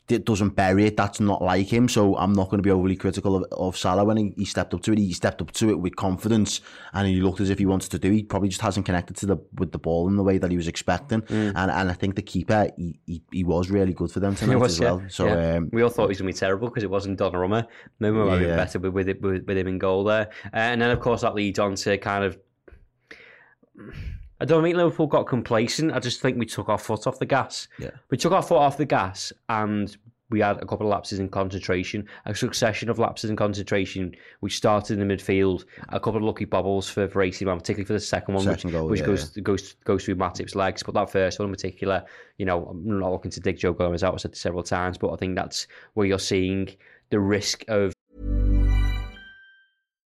d- 0.07 0.17
doesn't 0.19 0.51
bury 0.55 0.85
it, 0.85 0.97
that's 0.97 1.19
not 1.19 1.41
like 1.41 1.67
him. 1.67 1.87
So 1.89 2.15
I'm 2.17 2.33
not 2.33 2.49
going 2.49 2.59
to 2.59 2.63
be 2.63 2.71
overly 2.71 2.95
critical 2.95 3.35
of, 3.37 3.43
of 3.51 3.77
Salah 3.77 4.05
when 4.05 4.17
he, 4.17 4.33
he 4.37 4.45
stepped 4.45 4.73
up 4.73 4.81
to 4.83 4.91
it. 4.93 4.97
He 4.99 5.13
stepped 5.13 5.41
up 5.41 5.51
to 5.51 5.69
it 5.69 5.79
with 5.79 5.95
confidence, 5.95 6.61
and 6.93 7.07
he 7.07 7.21
looked 7.21 7.39
as 7.41 7.49
if 7.49 7.59
he 7.59 7.65
wanted 7.65 7.91
to 7.91 7.99
do. 7.99 8.11
He 8.11 8.23
probably 8.23 8.49
just 8.49 8.61
hasn't 8.61 8.85
connected 8.85 9.15
to 9.17 9.25
the 9.25 9.37
with 9.57 9.71
the 9.71 9.79
ball 9.79 10.07
in 10.07 10.15
the 10.15 10.23
way 10.23 10.37
that 10.37 10.51
he 10.51 10.57
was 10.57 10.67
expecting. 10.67 11.23
And 11.29 11.55
and 11.57 11.89
I 11.89 11.93
think 11.93 12.15
the 12.15 12.21
keeper, 12.21 12.69
he, 12.77 12.99
he, 13.05 13.21
he 13.31 13.43
was 13.43 13.69
really 13.69 13.93
good 13.93 14.11
for 14.11 14.19
them 14.19 14.35
tonight 14.35 14.57
was, 14.57 14.73
as 14.73 14.79
well. 14.79 15.01
yeah. 15.01 15.07
So 15.09 15.25
Yeah. 15.27 15.55
um, 15.57 15.69
we 15.71 15.81
all 15.81 15.89
thought 15.89 16.03
he 16.03 16.09
was 16.09 16.17
going 16.21 16.31
to 16.31 16.35
be 16.35 16.39
terrible 16.39 16.67
because 16.69 16.83
it 16.83 16.89
wasn't 16.89 17.19
Donnarumma. 17.19 17.67
Maybe 17.99 18.15
we 18.17 18.23
might 18.23 18.31
have 18.31 18.39
been 18.39 18.49
Yeah. 18.49 18.55
better 18.55 18.79
with 18.79 18.93
with, 18.93 19.09
it, 19.09 19.21
with 19.21 19.45
with 19.45 19.57
him 19.57 19.67
in 19.67 19.77
goal 19.79 20.03
there. 20.03 20.29
Uh, 20.45 20.57
and 20.57 20.81
then 20.81 20.91
of 20.91 20.99
course 20.99 21.21
that 21.21 21.35
leads 21.35 21.59
on 21.59 21.75
to 21.75 21.97
kind 21.97 22.23
of. 22.23 22.37
I 24.39 24.45
don't 24.45 24.63
think 24.63 24.75
Liverpool 24.75 25.07
got 25.07 25.27
complacent. 25.27 25.91
I 25.91 25.99
just 25.99 26.21
think 26.21 26.37
we 26.37 26.45
took 26.45 26.69
our 26.69 26.77
foot 26.77 27.07
off 27.07 27.19
the 27.19 27.25
gas. 27.25 27.67
Yeah. 27.77 27.91
We 28.09 28.17
took 28.17 28.31
our 28.31 28.41
foot 28.41 28.57
off 28.57 28.77
the 28.77 28.85
gas 28.85 29.33
and 29.49 29.95
we 30.29 30.39
had 30.39 30.57
a 30.57 30.65
couple 30.65 30.85
of 30.85 30.91
lapses 30.91 31.19
in 31.19 31.29
concentration, 31.29 32.07
a 32.25 32.35
succession 32.35 32.89
of 32.89 32.99
lapses 32.99 33.29
in 33.29 33.35
concentration, 33.35 34.15
which 34.41 34.55
started 34.55 34.99
in 34.99 35.07
the 35.07 35.15
midfield, 35.15 35.65
a 35.89 35.99
couple 35.99 36.17
of 36.17 36.23
lucky 36.23 36.45
bobbles 36.45 36.87
for, 36.87 37.07
for 37.07 37.21
AC 37.21 37.43
Milan, 37.43 37.59
particularly 37.59 37.85
for 37.85 37.93
the 37.93 37.99
second 37.99 38.35
one, 38.35 38.43
Second 38.43 38.69
which, 38.69 38.73
goal, 38.73 38.87
which 38.89 38.99
yeah, 38.99 39.05
goes 39.07 39.29
goes 39.37 39.73
goes 39.85 40.05
through 40.05 40.15
Matip's 40.15 40.55
legs. 40.55 40.83
But 40.83 40.93
that 40.93 41.09
first 41.09 41.39
one 41.39 41.47
in 41.47 41.53
particular, 41.53 42.05
you 42.37 42.45
know, 42.45 42.65
I'm 42.65 42.99
not 42.99 43.11
looking 43.11 43.31
to 43.31 43.39
dig 43.39 43.57
Joe 43.57 43.73
Gomez 43.73 44.03
out. 44.03 44.13
I 44.13 44.17
said 44.17 44.35
several 44.35 44.63
times, 44.63 44.97
but 44.97 45.11
I 45.11 45.15
think 45.15 45.35
that's 45.35 45.67
where 45.95 46.05
you're 46.05 46.19
seeing 46.19 46.69
the 47.09 47.19
risk 47.19 47.65
of 47.67 47.93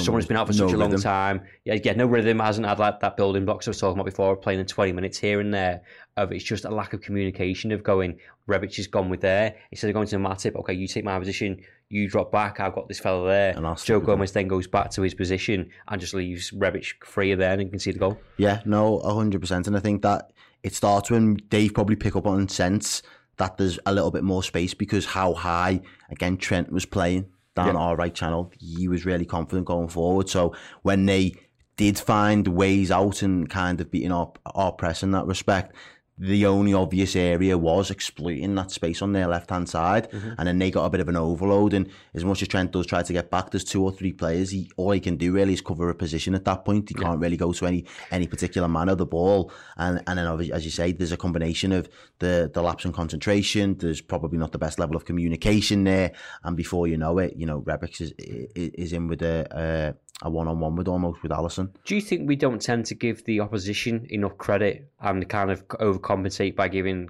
Someone 0.00 0.20
who's 0.20 0.26
been 0.28 0.36
out 0.36 0.46
for 0.46 0.52
No 0.52 0.66
such 0.66 0.74
a 0.74 0.76
long 0.76 0.90
rhythm. 0.90 1.02
time. 1.02 1.42
Yeah, 1.64 1.78
yeah, 1.82 1.92
no 1.92 2.06
rhythm, 2.06 2.38
hasn't 2.38 2.66
had 2.66 2.78
like 2.78 3.00
that 3.00 3.16
building 3.16 3.44
blocks 3.44 3.66
I 3.66 3.70
was 3.70 3.78
talking 3.78 3.98
about 3.98 4.06
before, 4.06 4.36
playing 4.36 4.60
in 4.60 4.66
20 4.66 4.92
minutes 4.92 5.18
here 5.18 5.40
and 5.40 5.52
there. 5.52 5.82
Of 6.16 6.32
it's 6.32 6.44
just 6.44 6.64
a 6.64 6.70
lack 6.70 6.92
of 6.92 7.00
communication 7.00 7.72
of 7.72 7.82
going, 7.82 8.18
Rebic 8.48 8.76
has 8.76 8.86
gone 8.86 9.08
with 9.08 9.20
there. 9.20 9.54
Instead 9.70 9.88
of 9.88 9.94
going 9.94 10.08
to 10.08 10.16
Matip, 10.16 10.56
okay, 10.56 10.74
you 10.74 10.86
take 10.86 11.04
my 11.04 11.18
position, 11.18 11.60
you 11.88 12.08
drop 12.08 12.30
back, 12.32 12.60
I've 12.60 12.74
got 12.74 12.88
this 12.88 13.00
fella 13.00 13.26
there. 13.28 13.56
And 13.56 13.66
I'll 13.66 13.76
Joe. 13.76 14.00
Gomez 14.00 14.32
then 14.32 14.48
goes 14.48 14.66
back 14.66 14.90
to 14.92 15.02
his 15.02 15.14
position 15.14 15.70
and 15.88 16.00
just 16.00 16.14
leaves 16.14 16.50
Rebic 16.50 17.04
free 17.04 17.34
there 17.34 17.58
and 17.58 17.70
can 17.70 17.78
see 17.78 17.92
the 17.92 17.98
goal. 17.98 18.18
Yeah, 18.36 18.60
no, 18.64 18.98
hundred 19.00 19.40
percent. 19.40 19.66
And 19.66 19.76
I 19.76 19.80
think 19.80 20.02
that 20.02 20.32
it 20.62 20.74
starts 20.74 21.10
when 21.10 21.34
Dave 21.48 21.74
probably 21.74 21.96
pick 21.96 22.16
up 22.16 22.26
on 22.26 22.48
sense 22.48 23.02
that 23.36 23.56
there's 23.56 23.78
a 23.86 23.92
little 23.92 24.10
bit 24.10 24.22
more 24.22 24.42
space 24.42 24.74
because 24.74 25.06
how 25.06 25.32
high 25.32 25.80
again 26.10 26.36
Trent 26.36 26.70
was 26.70 26.84
playing 26.84 27.26
down 27.54 27.74
Yeah. 27.74 27.80
our 27.80 27.96
right 27.96 28.14
channel, 28.14 28.52
he 28.58 28.88
was 28.88 29.04
really 29.04 29.24
confident 29.24 29.66
going 29.66 29.88
forward. 29.88 30.28
So 30.28 30.54
when 30.82 31.06
they 31.06 31.34
did 31.76 31.98
find 31.98 32.46
ways 32.48 32.90
out 32.90 33.22
and 33.22 33.48
kind 33.48 33.80
of 33.80 33.90
beating 33.90 34.12
our 34.12 34.30
our 34.54 34.70
press 34.72 35.02
in 35.02 35.12
that 35.12 35.26
respect. 35.26 35.74
The 36.20 36.44
only 36.44 36.74
obvious 36.74 37.16
area 37.16 37.56
was 37.56 37.90
exploiting 37.90 38.54
that 38.56 38.70
space 38.70 39.00
on 39.00 39.14
their 39.14 39.26
left 39.26 39.48
hand 39.48 39.70
side, 39.70 40.10
mm-hmm. 40.10 40.32
and 40.36 40.46
then 40.46 40.58
they 40.58 40.70
got 40.70 40.84
a 40.84 40.90
bit 40.90 41.00
of 41.00 41.08
an 41.08 41.16
overload. 41.16 41.72
And 41.72 41.88
as 42.12 42.26
much 42.26 42.42
as 42.42 42.48
Trent 42.48 42.72
does 42.72 42.84
try 42.84 43.02
to 43.02 43.12
get 43.14 43.30
back, 43.30 43.50
there's 43.50 43.64
two 43.64 43.82
or 43.82 43.90
three 43.90 44.12
players. 44.12 44.50
He 44.50 44.70
all 44.76 44.90
he 44.90 45.00
can 45.00 45.16
do 45.16 45.32
really 45.32 45.54
is 45.54 45.62
cover 45.62 45.88
a 45.88 45.94
position 45.94 46.34
at 46.34 46.44
that 46.44 46.66
point. 46.66 46.90
He 46.90 46.94
can't 46.94 47.18
really 47.18 47.38
go 47.38 47.54
to 47.54 47.66
any 47.66 47.86
any 48.10 48.26
particular 48.26 48.68
man 48.68 48.90
of 48.90 48.98
the 48.98 49.06
ball. 49.06 49.50
And 49.78 50.02
and 50.06 50.18
then 50.18 50.26
obviously, 50.26 50.52
as 50.52 50.66
you 50.66 50.70
say, 50.70 50.92
there's 50.92 51.12
a 51.12 51.16
combination 51.16 51.72
of 51.72 51.88
the 52.18 52.50
the 52.52 52.60
lapse 52.60 52.84
in 52.84 52.92
concentration. 52.92 53.78
There's 53.78 54.02
probably 54.02 54.36
not 54.36 54.52
the 54.52 54.58
best 54.58 54.78
level 54.78 54.96
of 54.96 55.06
communication 55.06 55.84
there, 55.84 56.12
and 56.44 56.54
before 56.54 56.86
you 56.86 56.98
know 56.98 57.16
it, 57.16 57.34
you 57.36 57.46
know 57.46 57.62
Rebic 57.62 57.98
is 58.02 58.12
is, 58.18 58.70
is 58.74 58.92
in 58.92 59.08
with 59.08 59.22
a. 59.22 59.46
a 59.50 60.10
a 60.22 60.28
one-on-one 60.28 60.76
with 60.76 60.86
almost 60.86 61.22
with 61.22 61.32
Alisson. 61.32 61.70
Do 61.86 61.94
you 61.94 62.02
think 62.02 62.28
we 62.28 62.36
don't 62.36 62.60
tend 62.60 62.84
to 62.86 62.94
give 62.94 63.24
the 63.24 63.40
opposition 63.40 64.06
enough 64.10 64.36
credit 64.36 64.89
and 65.00 65.28
kind 65.28 65.50
of 65.50 65.66
overcompensate 65.68 66.56
by 66.56 66.68
giving, 66.68 67.08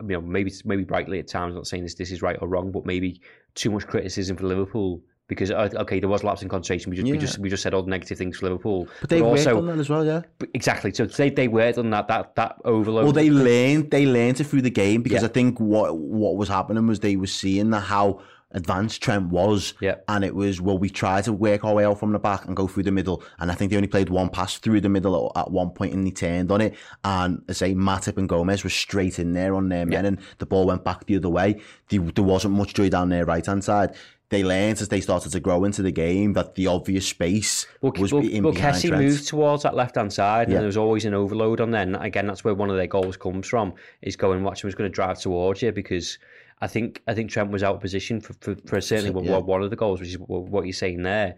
you 0.00 0.06
know, 0.08 0.20
maybe 0.20 0.52
maybe 0.64 0.84
brightly 0.84 1.18
at 1.18 1.28
times, 1.28 1.54
not 1.54 1.66
saying 1.66 1.82
this 1.82 1.94
this 1.94 2.10
is 2.10 2.22
right 2.22 2.36
or 2.40 2.48
wrong, 2.48 2.72
but 2.72 2.86
maybe 2.86 3.20
too 3.54 3.70
much 3.70 3.86
criticism 3.86 4.36
for 4.36 4.46
Liverpool 4.46 5.00
because 5.28 5.50
uh, 5.50 5.68
okay, 5.74 5.98
there 5.98 6.08
was 6.08 6.22
lapse 6.22 6.42
in 6.42 6.48
concentration. 6.48 6.90
We 6.90 6.96
just 6.96 7.10
we 7.10 7.18
just 7.18 7.38
we 7.38 7.50
just 7.50 7.62
said 7.62 7.74
all 7.74 7.82
the 7.82 7.90
negative 7.90 8.16
things 8.16 8.38
for 8.38 8.46
Liverpool, 8.46 8.88
But 9.00 9.10
they 9.10 9.20
worked 9.20 9.46
also 9.46 9.58
on 9.58 9.66
that 9.66 9.78
as 9.78 9.88
well, 9.88 10.04
yeah. 10.04 10.22
exactly. 10.54 10.92
So 10.94 11.06
they 11.06 11.30
they 11.30 11.48
worked 11.48 11.78
on 11.78 11.90
that 11.90 12.08
that 12.08 12.34
that 12.36 12.56
overload. 12.64 13.04
Well, 13.04 13.12
they 13.12 13.30
learned 13.30 13.90
they 13.90 14.06
learned 14.06 14.40
it 14.40 14.44
through 14.44 14.62
the 14.62 14.70
game 14.70 15.02
because 15.02 15.22
Yeah. 15.22 15.28
I 15.28 15.32
think 15.32 15.58
what 15.58 15.96
what 15.98 16.36
was 16.36 16.48
happening 16.48 16.86
was 16.86 17.00
they 17.00 17.16
were 17.16 17.26
seeing 17.26 17.70
that 17.70 17.80
how 17.80 18.20
advanced 18.52 19.02
Trent 19.02 19.28
was, 19.30 19.74
Yeah. 19.80 19.96
and 20.08 20.24
it 20.24 20.34
was 20.34 20.60
well 20.60 20.78
we 20.78 20.88
tried 20.88 21.24
to 21.24 21.32
work 21.32 21.64
our 21.64 21.74
way 21.74 21.84
out 21.84 21.98
from 21.98 22.12
the 22.12 22.18
back 22.18 22.46
and 22.46 22.56
go 22.56 22.66
through 22.66 22.84
the 22.84 22.92
middle, 22.92 23.22
and 23.38 23.50
I 23.50 23.54
think 23.54 23.70
they 23.70 23.76
only 23.76 23.88
played 23.88 24.08
one 24.08 24.28
pass 24.28 24.56
through 24.58 24.80
the 24.80 24.88
middle 24.88 25.32
at, 25.36 25.50
one 25.50 25.70
point 25.70 25.92
and 25.94 26.06
they 26.06 26.10
turned 26.10 26.50
on 26.50 26.60
it, 26.60 26.74
and 27.04 27.42
I 27.48 27.52
say 27.52 27.74
Matip 27.74 28.16
and 28.16 28.28
Gomez 28.28 28.64
were 28.64 28.70
straight 28.70 29.18
in 29.18 29.32
there 29.32 29.54
on 29.54 29.68
their 29.68 29.84
men, 29.86 30.06
and 30.06 30.18
the 30.38 30.46
ball 30.46 30.66
went 30.66 30.84
back 30.84 31.06
the 31.06 31.16
other 31.16 31.28
way. 31.28 31.60
There, 31.88 32.00
there 32.00 32.24
wasn't 32.24 32.54
much 32.54 32.74
joy 32.74 32.88
down 32.88 33.08
their 33.08 33.24
right 33.24 33.44
hand 33.44 33.64
side. 33.64 33.94
They 34.28 34.42
learned 34.42 34.80
as 34.80 34.88
they 34.88 35.00
started 35.00 35.30
to 35.32 35.38
grow 35.40 35.62
into 35.62 35.82
the 35.82 35.92
game 35.92 36.32
that 36.32 36.56
the 36.56 36.66
obvious 36.66 37.06
space 37.06 37.64
Well, 37.80 37.92
was 37.96 38.12
well, 38.12 38.26
in 38.26 38.42
well 38.42 38.52
Kessie 38.52 38.88
Trent. 38.88 39.04
moved 39.04 39.28
towards 39.28 39.62
that 39.62 39.76
left 39.76 39.94
hand 39.94 40.12
side, 40.12 40.48
Yeah. 40.48 40.54
and 40.56 40.62
there 40.62 40.66
was 40.66 40.76
always 40.76 41.04
an 41.04 41.14
overload 41.14 41.60
on 41.60 41.70
there. 41.70 41.82
And 41.82 41.94
again, 41.94 42.26
that's 42.26 42.42
where 42.42 42.52
one 42.54 42.68
of 42.68 42.76
their 42.76 42.88
goals 42.88 43.16
comes 43.16 43.46
from. 43.46 43.74
Is 44.02 44.16
going 44.16 44.42
watching 44.42 44.66
was 44.66 44.74
going 44.74 44.90
to 44.90 44.94
drive 44.94 45.20
towards 45.20 45.62
you 45.62 45.70
because 45.70 46.18
I 46.60 46.66
think 46.66 47.02
I 47.06 47.14
think 47.14 47.30
Trent 47.30 47.50
was 47.50 47.62
out 47.62 47.74
of 47.74 47.80
position 47.80 48.20
for 48.20 48.32
for, 48.40 48.56
for 48.66 48.80
certainly 48.80 49.10
one- 49.10 49.24
Yeah. 49.24 49.38
one 49.38 49.62
of 49.62 49.70
the 49.70 49.76
goals, 49.76 50.00
which 50.00 50.10
is 50.10 50.18
what 50.18 50.64
you're 50.64 50.72
saying 50.72 51.02
there. 51.02 51.36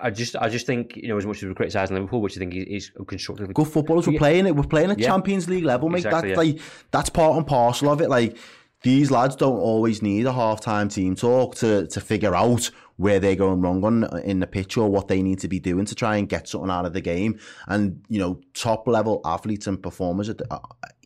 I 0.00 0.10
just 0.10 0.36
I 0.36 0.48
just 0.48 0.66
think 0.66 0.96
you 0.96 1.08
know 1.08 1.16
as 1.18 1.26
much 1.26 1.38
as 1.38 1.44
we're 1.48 1.54
criticising 1.54 1.96
Liverpool, 1.96 2.20
which 2.22 2.36
I 2.36 2.40
think 2.40 2.54
is, 2.54 2.64
is 2.66 2.90
constructively 3.06 3.52
good 3.52 3.66
footballers. 3.68 4.06
We're 4.06 4.18
playing 4.18 4.46
it. 4.46 4.54
We're 4.54 4.62
playing 4.62 4.90
at 4.92 4.98
Yeah. 4.98 5.08
Champions 5.08 5.48
League 5.48 5.64
level, 5.64 5.88
mate. 5.88 5.98
Exactly, 6.06 6.30
that's 6.34 6.46
yeah. 6.46 6.52
like 6.54 6.62
that's 6.92 7.10
part 7.10 7.36
and 7.36 7.46
parcel 7.46 7.90
of 7.90 8.00
it. 8.00 8.08
Like 8.08 8.36
these 8.82 9.10
lads 9.10 9.36
don't 9.36 9.58
always 9.58 10.00
need 10.00 10.26
a 10.26 10.32
half 10.32 10.60
time 10.60 10.88
team 10.88 11.16
talk 11.16 11.56
to 11.56 11.86
to 11.88 12.00
figure 12.00 12.34
out 12.34 12.70
where 13.00 13.18
they're 13.18 13.34
going 13.34 13.62
wrong 13.62 13.82
on 13.82 14.20
in 14.20 14.40
the 14.40 14.46
pitch 14.46 14.76
or 14.76 14.90
what 14.90 15.08
they 15.08 15.22
need 15.22 15.38
to 15.38 15.48
be 15.48 15.58
doing 15.58 15.86
to 15.86 15.94
try 15.94 16.16
and 16.18 16.28
get 16.28 16.46
something 16.46 16.70
out 16.70 16.84
of 16.84 16.92
the 16.92 17.00
game. 17.00 17.40
And 17.66 18.04
you 18.10 18.20
know, 18.20 18.42
top 18.52 18.86
level 18.86 19.22
athletes 19.24 19.66
and 19.66 19.82
performers 19.82 20.28
uh, 20.28 20.58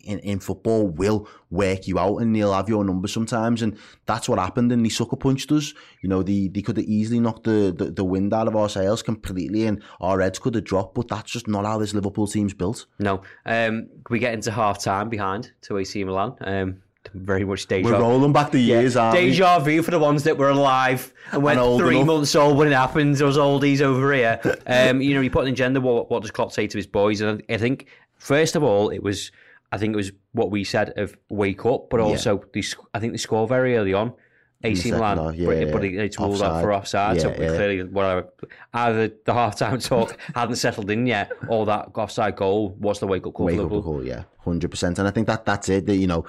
in, 0.03 0.19
in 0.19 0.39
football 0.41 0.89
will 0.89 1.25
work 1.49 1.87
you 1.87 1.97
out 1.97 2.17
and 2.17 2.35
they'll 2.35 2.51
have 2.51 2.67
your 2.67 2.83
number 2.83 3.07
sometimes. 3.07 3.61
And 3.61 3.77
that's 4.07 4.27
what 4.27 4.39
happened 4.39 4.73
and 4.73 4.85
they 4.85 4.89
sucker 4.89 5.15
punched 5.15 5.53
us. 5.53 5.73
You 6.01 6.09
know, 6.09 6.21
they, 6.21 6.49
they 6.49 6.61
could 6.61 6.75
have 6.75 6.85
easily 6.85 7.21
knocked 7.21 7.45
the, 7.45 7.73
the, 7.73 7.91
the 7.91 8.03
wind 8.03 8.33
out 8.33 8.49
of 8.49 8.57
our 8.57 8.67
sails 8.67 9.01
completely 9.01 9.65
and 9.65 9.81
our 10.01 10.19
heads 10.19 10.37
could 10.37 10.55
have 10.55 10.65
dropped, 10.65 10.95
but 10.95 11.07
that's 11.07 11.31
just 11.31 11.47
not 11.47 11.63
how 11.63 11.77
this 11.77 11.93
Liverpool 11.93 12.27
team's 12.27 12.53
built. 12.53 12.87
No, 12.99 13.21
um, 13.45 13.87
we 14.09 14.19
get 14.19 14.33
into 14.33 14.51
half 14.51 14.83
time 14.83 15.07
behind 15.07 15.53
to 15.61 15.77
AC 15.77 16.03
Milan. 16.03 16.35
Um, 16.41 16.81
very 17.13 17.45
much 17.45 17.67
deja. 17.67 17.87
We're 17.87 17.99
rolling 17.99 18.33
back 18.33 18.51
the 18.51 18.59
years, 18.59 18.95
aren't 18.95 19.17
we? 19.19 19.29
Deja 19.29 19.59
vu 19.59 19.81
for 19.81 19.91
the 19.91 19.99
ones 19.99 20.23
that 20.23 20.37
were 20.37 20.49
alive 20.49 21.13
and 21.31 21.43
went 21.43 21.59
old 21.59 21.81
three 21.81 21.97
enough. 21.97 22.07
months 22.07 22.35
old 22.35 22.57
when 22.57 22.67
it 22.67 22.75
happens. 22.75 23.19
Those 23.19 23.37
oldies 23.37 23.81
over 23.81 24.13
here. 24.13 24.39
Um, 24.67 24.99
you 25.01 25.13
know, 25.13 25.21
you 25.21 25.29
put 25.29 25.47
in 25.47 25.53
agenda. 25.53 25.79
What, 25.79 26.09
what 26.09 26.21
does 26.21 26.31
Klopp 26.31 26.51
say 26.51 26.67
to 26.67 26.77
his 26.77 26.87
boys? 26.87 27.21
And 27.21 27.43
I 27.49 27.57
think 27.57 27.87
first 28.15 28.55
of 28.55 28.63
all, 28.63 28.89
it 28.89 29.03
was. 29.03 29.31
I 29.71 29.77
think 29.77 29.93
it 29.93 29.97
was 29.97 30.11
what 30.31 30.51
we 30.51 30.63
said 30.63 30.93
of 30.97 31.17
wake 31.29 31.65
up, 31.65 31.89
but 31.89 31.99
also 31.99 32.43
the, 32.53 32.61
sc- 32.61 32.79
I 32.93 32.99
think 32.99 33.13
they 33.13 33.17
score 33.17 33.47
very 33.47 33.75
early 33.75 33.93
on. 33.93 34.13
AC 34.63 34.91
Milan, 34.91 35.35
yeah, 35.35 35.45
but, 35.45 35.57
yeah. 35.57 35.71
but 35.71 35.83
it's 35.83 36.19
ruled 36.19 36.41
out 36.41 36.61
for 36.61 36.73
offside. 36.73 37.21
so 37.21 37.29
Yeah, 37.29 37.41
yeah. 37.41 37.47
clearly, 37.49 37.83
whatever. 37.83 38.29
Either 38.73 39.11
the 39.25 39.33
half-time 39.33 39.79
talk 39.79 40.17
hadn't 40.35 40.55
settled 40.55 40.89
in 40.89 41.05
yet, 41.05 41.31
or 41.49 41.65
that 41.67 41.89
offside 41.95 42.35
goal 42.35 42.69
was 42.79 42.99
the 42.99 43.07
wake-up 43.07 43.33
call. 43.33 43.47
for 43.49 43.55
wake 43.55 43.77
up 43.77 43.83
call, 43.83 44.03
yeah, 44.03 44.23
hundred 44.39 44.71
percent. 44.71 44.97
And 44.97 45.07
I 45.07 45.11
think 45.11 45.27
that 45.27 45.45
that's 45.45 45.69
it. 45.69 45.85
That 45.85 45.97
you 45.97 46.07
know, 46.07 46.25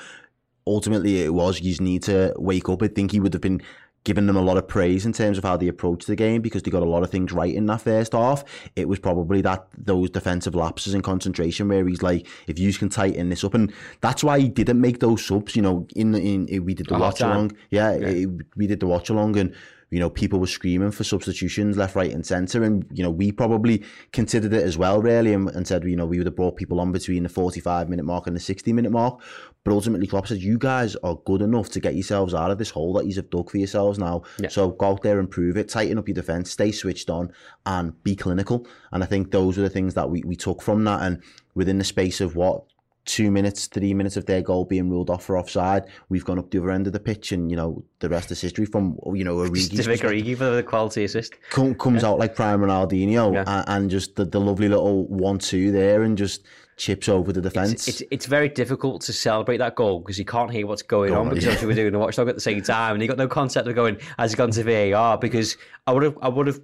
ultimately 0.67 1.23
it 1.23 1.33
was 1.35 1.61
you 1.61 1.71
just 1.71 1.81
need 1.81 2.03
to 2.05 2.35
wake 2.37 2.69
up. 2.69 2.83
I 2.83 2.89
think 2.89 3.13
he 3.13 3.21
would 3.21 3.33
have 3.35 3.43
been 3.43 3.61
giving 4.05 4.27
them 4.27 4.37
a 4.37 4.41
lot 4.43 4.57
of 4.57 4.69
praise 4.69 5.05
in 5.05 5.13
terms 5.13 5.37
of 5.37 5.43
how 5.43 5.57
they 5.57 5.67
approached 5.67 6.07
the 6.07 6.15
game 6.15 6.41
because 6.41 6.63
they 6.63 6.71
got 6.71 6.83
a 6.83 6.89
lot 6.89 7.03
of 7.03 7.11
things 7.11 7.33
right 7.33 7.53
in 7.53 7.67
that 7.67 7.81
first 7.81 8.13
half. 8.13 8.45
It 8.77 8.89
was 8.89 9.01
probably 9.01 9.41
that 9.43 9.67
those 9.77 10.11
defensive 10.11 10.55
lapses 10.55 10.95
in 10.95 11.03
concentration 11.03 11.67
where 11.67 11.85
he's 11.89 12.03
like, 12.03 12.25
if 12.47 12.57
you 12.57 12.73
can 12.73 12.89
tighten 12.89 13.31
this 13.31 13.43
up, 13.43 13.55
and 13.55 13.73
that's 14.03 14.23
why 14.23 14.39
he 14.39 14.49
didn't 14.49 14.81
make 14.81 15.01
those 15.01 15.27
subs. 15.27 15.57
You 15.57 15.63
know, 15.63 15.87
in 15.97 16.15
in 16.15 16.65
we 16.65 16.73
did 16.75 16.87
the 16.87 16.95
watch 17.01 17.21
along, 17.21 17.53
yeah, 17.71 17.91
it- 17.91 18.29
we 18.55 18.67
did 18.69 18.79
the 18.81 18.87
watch 18.87 19.11
along 19.11 19.37
and. 19.39 19.55
You 19.91 20.01
know, 20.01 20.11
people 20.11 20.41
were 20.41 20.49
screaming 20.49 20.91
for 20.91 21.05
substitutions 21.05 21.77
left, 21.77 21.95
right, 21.95 22.11
and 22.11 22.27
centre, 22.27 22.65
and 22.65 22.85
you 22.93 23.05
know 23.05 23.11
we 23.11 23.31
probably 23.31 23.85
considered 24.13 24.53
it 24.53 24.65
as 24.65 24.77
well, 24.77 25.01
really, 25.01 25.33
and, 25.33 25.49
and 25.51 25.67
said 25.67 25.85
you 25.85 25.95
know 25.95 26.07
we 26.07 26.19
would 26.19 26.27
have 26.27 26.35
brought 26.35 26.57
people 26.57 26.81
on 26.81 26.91
between 26.91 27.23
the 27.23 27.29
forty-five 27.29 27.89
minute 27.89 28.05
mark 28.05 28.27
and 28.27 28.35
the 28.35 28.41
sixty-minute 28.41 28.91
mark. 28.91 29.21
But 29.65 29.73
ultimately, 29.73 30.07
Klopp 30.07 30.29
said 30.29 30.39
you 30.39 30.59
guys 30.59 30.97
are 30.97 31.19
good 31.25 31.43
enough 31.43 31.71
to 31.71 31.81
get 31.81 31.95
yourselves 31.95 32.35
out 32.35 32.51
of 32.53 32.59
this 32.59 32.71
hole 32.71 32.93
that 32.95 33.07
you've 33.07 33.31
dug 33.31 33.51
for 33.51 33.59
yourselves 33.59 33.99
now. 33.99 34.23
Yeah. 34.39 34.49
So 34.49 34.71
go 34.71 34.87
out 34.91 35.03
there 35.03 35.19
and 35.19 35.29
prove 35.29 35.57
it, 35.57 35.69
tighten 35.69 35.99
up 35.99 36.07
your 36.07 36.15
defence, 36.15 36.53
stay 36.53 36.71
switched 36.71 37.11
on, 37.11 37.33
and 37.65 38.01
be 38.05 38.15
clinical. 38.15 38.67
And 38.93 39.03
I 39.03 39.07
think 39.07 39.33
those 39.33 39.59
are 39.59 39.63
the 39.63 39.71
things 39.71 39.95
that 39.95 40.09
we, 40.09 40.23
we 40.25 40.37
took 40.37 40.63
from 40.63 40.85
that. 40.85 41.03
And 41.03 41.21
within 41.55 41.79
the 41.79 41.85
space 41.85 42.21
of 42.21 42.37
what 42.37 42.63
two 43.07 43.31
minutes, 43.31 43.69
three 43.69 43.95
minutes 43.95 44.17
of 44.17 44.27
their 44.27 44.43
goal 44.43 44.65
being 44.65 44.91
ruled 44.91 45.09
off 45.09 45.25
for 45.25 45.39
offside, 45.39 45.85
we've 46.09 46.25
gone 46.25 46.39
up 46.39 46.51
the 46.51 46.59
other 46.59 46.71
end 46.71 46.87
of 46.87 46.93
the 46.93 47.01
pitch, 47.01 47.33
and 47.33 47.51
you 47.51 47.57
know 47.57 47.83
the 48.01 48.09
rest 48.09 48.31
is 48.31 48.41
history. 48.41 48.67
From 48.67 48.99
you 49.15 49.25
know 49.25 49.37
Origi 49.37 50.37
for 50.37 50.51
the 50.51 50.63
quality 50.63 51.05
assist. 51.05 51.35
come, 51.51 51.75
comes 51.75 52.05
out 52.05 52.19
like 52.19 52.35
prime 52.35 52.61
Ronaldinho 52.61 53.33
Yeah. 53.33 53.45
and, 53.47 53.65
and 53.69 53.91
just 53.91 54.17
the, 54.17 54.25
the 54.25 54.41
lovely 54.41 54.69
little 54.69 55.07
one-two 55.07 55.73
there 55.73 56.03
and 56.03 56.19
just 56.19 56.45
chips 56.77 57.09
over 57.09 57.33
the 57.33 57.41
defence. 57.41 57.89
It's, 57.89 57.89
it's, 57.89 58.03
it's 58.11 58.27
very 58.27 58.49
difficult 58.49 59.01
to 59.03 59.13
celebrate 59.13 59.57
that 59.59 59.75
goal 59.77 60.01
because 60.01 60.19
you 60.19 60.27
can't 60.27 60.51
hear 60.51 60.67
what's 60.67 60.83
going 60.83 61.11
Go 61.11 61.21
on 61.21 61.29
because 61.31 61.45
yeah. 61.45 61.51
obviously 61.51 61.69
we're 61.69 61.75
doing 61.75 61.93
the 61.93 61.99
watchdog 61.99 62.29
at 62.29 62.35
the 62.35 62.41
same 62.41 62.63
time 62.63 62.95
and 62.95 63.03
you 63.03 63.09
got 63.09 63.17
no 63.17 63.29
concept 63.29 63.67
of 63.67 63.75
going 63.75 63.99
has 64.19 64.35
it 64.35 64.37
gone 64.37 64.51
to 64.51 64.63
VAR 64.63 65.17
because 65.17 65.57
I 65.87 65.93
would 65.93 66.03
have 66.03 66.19
I 66.21 66.29
would 66.29 66.47
have 66.47 66.61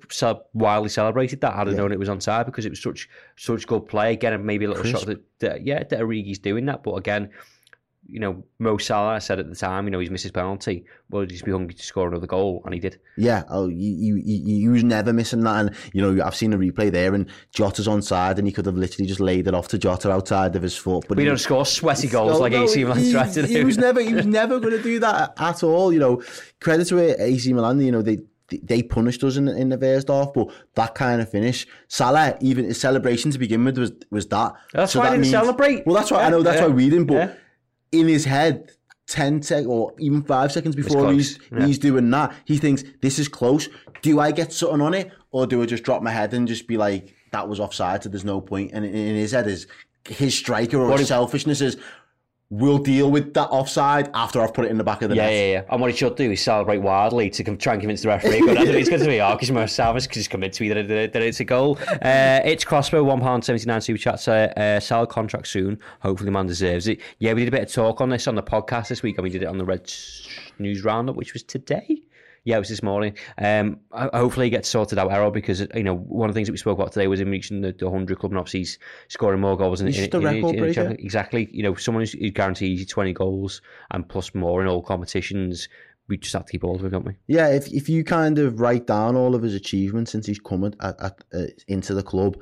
wildly 0.53 0.91
celebrated 0.91 1.41
that 1.41 1.55
had 1.55 1.69
I 1.69 1.73
known 1.73 1.93
it 1.93 1.99
was 1.99 2.11
onside 2.11 2.45
because 2.45 2.67
it 2.67 2.71
was 2.71 2.83
such 2.83 3.09
such 3.37 3.67
good 3.67 3.89
play 3.89 4.13
again 4.13 4.45
maybe 4.45 4.67
a 4.67 4.69
little 4.69 4.83
Crisp. 4.83 4.99
shot 4.99 5.07
that, 5.07 5.21
that 5.39 5.67
yeah 5.67 5.83
that 5.83 6.01
Origi's 6.01 6.39
doing 6.39 6.67
that 6.67 6.83
but 6.83 6.93
again 6.95 7.31
you 8.13 8.21
know 8.21 8.45
Mo 8.59 8.77
Salah 8.77 9.21
said 9.21 9.39
at 9.39 9.49
the 9.49 9.57
time 9.57 9.87
you 9.87 9.91
know 9.91 9.99
he's 9.99 10.11
missed 10.11 10.25
his 10.25 10.33
penalty 10.33 10.85
well 11.09 11.23
he'd 11.23 11.31
just 11.31 11.47
be 11.47 11.51
hungry 11.51 11.75
to 11.75 11.83
score 11.83 12.07
another 12.07 12.27
goal 12.27 12.61
and 12.67 12.75
he 12.75 12.79
did 12.79 13.01
Yeah, 13.17 13.45
oh, 13.49 13.69
you, 13.69 14.17
you, 14.17 14.17
you, 14.23 14.71
was 14.71 14.85
never 14.85 15.13
missing 15.13 15.41
that. 15.45 15.61
And, 15.61 15.77
you 15.93 16.03
know, 16.03 16.25
I've 16.25 16.35
seen 16.35 16.53
a 16.53 16.59
replay 16.59 16.93
there 16.93 17.15
and 17.15 17.27
Jota's 17.53 17.89
on 17.89 18.03
side 18.03 18.39
and 18.39 18.47
he 18.47 18.53
could 18.53 18.67
have 18.67 18.77
literally 18.77 19.09
just 19.09 19.21
laid 19.21 19.49
it 19.49 19.55
off 19.55 19.69
to 19.69 19.79
Jota 19.79 20.11
outside 20.11 20.55
of 20.57 20.63
his 20.63 20.77
foot. 20.77 21.07
But 21.09 21.17
we 21.17 21.25
he- 21.25 21.29
don't 21.29 21.39
score 21.39 21.65
sweaty 21.65 22.09
goals 22.09 22.33
No, 22.33 22.39
like 22.39 22.53
no, 22.53 22.65
AC 22.65 22.85
Milan 22.85 22.99
he, 22.99 23.13
tried 23.13 23.33
to 23.33 23.47
he 23.47 23.55
do 23.55 23.67
was 23.67 23.79
never, 23.79 24.01
he 24.01 24.13
was 24.13 24.27
never 24.27 24.61
going 24.61 24.77
to 24.77 24.83
do 24.83 24.99
that 25.01 25.33
at 25.39 25.63
all. 25.63 25.93
You 25.93 26.01
know, 26.01 26.23
credit 26.61 26.87
to 26.89 27.23
AC 27.23 27.53
Milan, 27.53 27.81
you 27.81 27.93
know, 27.93 28.03
they, 28.03 28.19
they 28.63 28.83
punished 28.83 29.25
us 29.25 29.37
in, 29.37 29.49
in 29.49 29.71
the 29.71 29.79
first 29.79 30.09
half, 30.09 30.33
but 30.35 30.49
that 30.75 30.95
kind 30.95 31.23
of 31.23 31.31
finish, 31.31 31.67
Salah, 31.89 32.37
even 32.41 32.67
his 32.67 32.81
celebration 32.81 33.31
to 33.31 33.39
begin 33.39 33.65
with 33.65 33.79
was 33.79 33.93
was 34.11 34.27
that. 34.29 34.53
That's 34.73 34.95
why 34.95 35.09
I 35.09 35.11
didn't 35.13 35.27
celebrate. 35.27 35.87
Well, 35.87 35.95
that's 35.95 36.11
why 36.11 36.25
I 36.25 36.29
know 36.29 36.43
that's 36.43 36.61
yeah, 36.61 36.67
why 36.67 36.75
we 36.75 36.91
didn't. 36.91 37.07
But 37.07 37.15
yeah. 37.15 37.35
In 37.93 38.09
his 38.09 38.25
head, 38.25 38.73
ten 39.07 39.43
sec 39.43 39.67
or 39.67 39.93
even 39.99 40.23
five 40.23 40.51
seconds 40.51 40.75
before 40.75 41.13
he's 41.13 41.39
yeah. 41.53 41.67
he's 41.67 41.79
doing 41.79 42.11
that, 42.11 42.35
he 42.45 42.57
thinks 42.59 42.83
this 43.01 43.19
is 43.19 43.29
close. 43.29 43.69
Do 44.01 44.19
I 44.21 44.33
get 44.33 44.53
something 44.53 44.81
on 44.81 44.95
it, 44.95 45.13
or 45.31 45.47
do 45.47 45.63
I 45.63 45.67
just 45.67 45.85
drop 45.85 46.03
my 46.03 46.11
head 46.11 46.35
and 46.35 46.49
just 46.49 46.67
be 46.67 46.77
like, 46.77 47.15
that 47.31 47.49
was 47.49 47.61
offside, 47.61 48.03
so 48.03 48.09
there's 48.09 48.25
no 48.25 48.41
point? 48.41 48.73
And 48.73 48.85
in 48.85 48.95
in 48.95 49.15
his 49.17 49.33
head 49.33 49.47
is 49.47 49.67
his 50.09 50.35
striker 50.37 50.79
or 50.79 50.89
What 50.89 50.99
his 50.99 51.03
if- 51.03 51.09
selfishness 51.09 51.61
is. 51.61 51.77
We'll 52.55 52.77
deal 52.77 53.11
with 53.11 53.33
that 53.33 53.49
offside 53.49 54.11
after 54.13 54.43
I've 54.43 54.53
put 54.53 54.67
it 54.67 54.71
in 54.71 54.77
the 54.77 54.85
back 54.85 55.01
of 55.01 55.09
the 55.09 55.17
Yeah, 55.17 55.23
net. 55.23 55.33
yeah, 55.33 55.53
yeah. 55.53 55.63
And 55.71 55.81
what 55.81 55.91
he 55.91 55.97
should 55.97 56.17
do 56.17 56.31
is 56.31 56.43
celebrate 56.43 56.79
wildly 56.83 57.31
to 57.31 57.57
try 57.57 57.73
and 57.73 57.81
convince 57.81 58.03
the 58.03 58.09
referee. 58.09 58.43
But 58.45 58.59
I 58.59 58.65
think 58.67 58.77
he's 58.77 58.91
going 58.91 59.01
to 59.01 59.07
be 59.47 59.53
more 59.55 59.67
savage 59.67 60.03
because 60.03 60.17
he's 60.17 60.29
convinced 60.29 60.61
me 60.61 60.69
that, 60.69 60.77
it, 60.77 60.89
that, 60.89 61.15
that 61.15 61.23
it's 61.23 61.41
a 61.41 61.45
goal. 61.45 61.79
Uh, 62.03 62.41
it's 62.45 62.63
Crossbow, 62.63 63.03
£1.79 63.07 63.83
super 63.83 63.97
chat. 63.99 64.29
Uh, 64.29 64.33
uh, 64.61 64.81
sell 64.81 65.07
contract 65.07 65.49
soon. 65.49 65.79
Hopefully, 66.01 66.27
the 66.27 66.31
man 66.31 66.47
deserves 66.47 66.89
it. 66.89 67.01
Yeah, 67.21 67.33
we 67.33 67.41
did 67.41 67.49
a 67.49 67.57
bit 67.57 67.63
of 67.63 67.73
talk 67.73 68.03
on 68.03 68.11
this 68.11 68.27
on 68.27 68.35
the 68.35 68.43
podcast 68.43 68.89
this 68.89 69.03
week 69.03 69.17
and 69.17 69.23
we 69.23 69.31
did 69.31 69.43
it 69.43 69.47
on 69.47 69.57
the 69.57 69.65
Red 69.65 69.91
News 70.63 70.85
Roundup, 70.85 71.17
which 71.17 71.33
was 71.33 71.43
today. 71.43 72.03
Yeah, 72.45 72.57
it 72.57 72.59
was 72.59 72.69
this 72.71 72.83
morning. 72.83 73.17
Um, 73.39 73.79
hopefully, 73.93 74.47
he 74.47 74.51
gets 74.51 74.69
sorted 74.69 74.99
out, 74.99 75.13
Errol, 75.13 75.31
because 75.31 75.61
you 75.77 75.85
know 75.85 75.95
one 75.95 76.29
of 76.29 76.35
the 76.35 76.39
things 76.39 76.49
that 76.49 76.53
we 76.53 76.59
spoke 76.59 76.77
about 76.77 76.91
today 76.93 77.07
was 77.07 77.21
him 77.21 77.31
reaching 77.31 77.61
the, 77.61 77.73
the 77.73 77.89
hundred 77.89 78.19
club, 78.19 78.33
and 78.33 78.39
obviously 78.39 78.61
he's 78.61 78.79
scoring 79.07 79.41
more 79.41 79.57
goals. 79.57 79.81
In, 79.81 79.87
He's 79.87 79.99
in, 79.99 80.05
just 80.11 80.15
a 80.15 80.19
in- 80.19 80.27
in- 80.27 80.35
record 80.43 80.55
in- 80.57 80.61
breaker. 80.61 80.97
Exactly. 80.99 81.49
You 81.53 81.63
know, 81.63 81.75
someone 81.77 82.03
who's, 82.03 82.13
who 82.13 82.31
guarantees 82.31 82.81
you 82.81 82.87
twenty 82.87 83.13
goals 83.13 83.63
and 83.93 84.09
plus 84.09 84.35
more 84.35 84.61
in 84.61 84.67
all 84.67 84.83
competitions. 84.83 85.69
We 86.09 86.17
just 86.17 86.33
have 86.33 86.45
to 86.47 86.51
keep 86.53 86.63
hold 86.63 86.81
of 86.81 86.85
him, 86.85 86.91
don't 86.91 87.05
we? 87.07 87.15
Yeah, 87.29 87.47
if 87.49 87.73
if 87.73 87.89
you 87.89 88.03
kind 88.03 88.37
of 88.41 88.59
write 88.59 88.89
down 88.89 89.15
all 89.15 89.37
of 89.37 89.43
his 89.43 89.55
achievements 89.55 90.11
since 90.11 90.27
he's 90.27 90.41
come 90.41 90.65
at, 90.65 90.75
at, 90.81 91.01
at, 91.01 91.25
uh, 91.33 91.47
into 91.69 91.95
the 91.95 92.03
club 92.03 92.37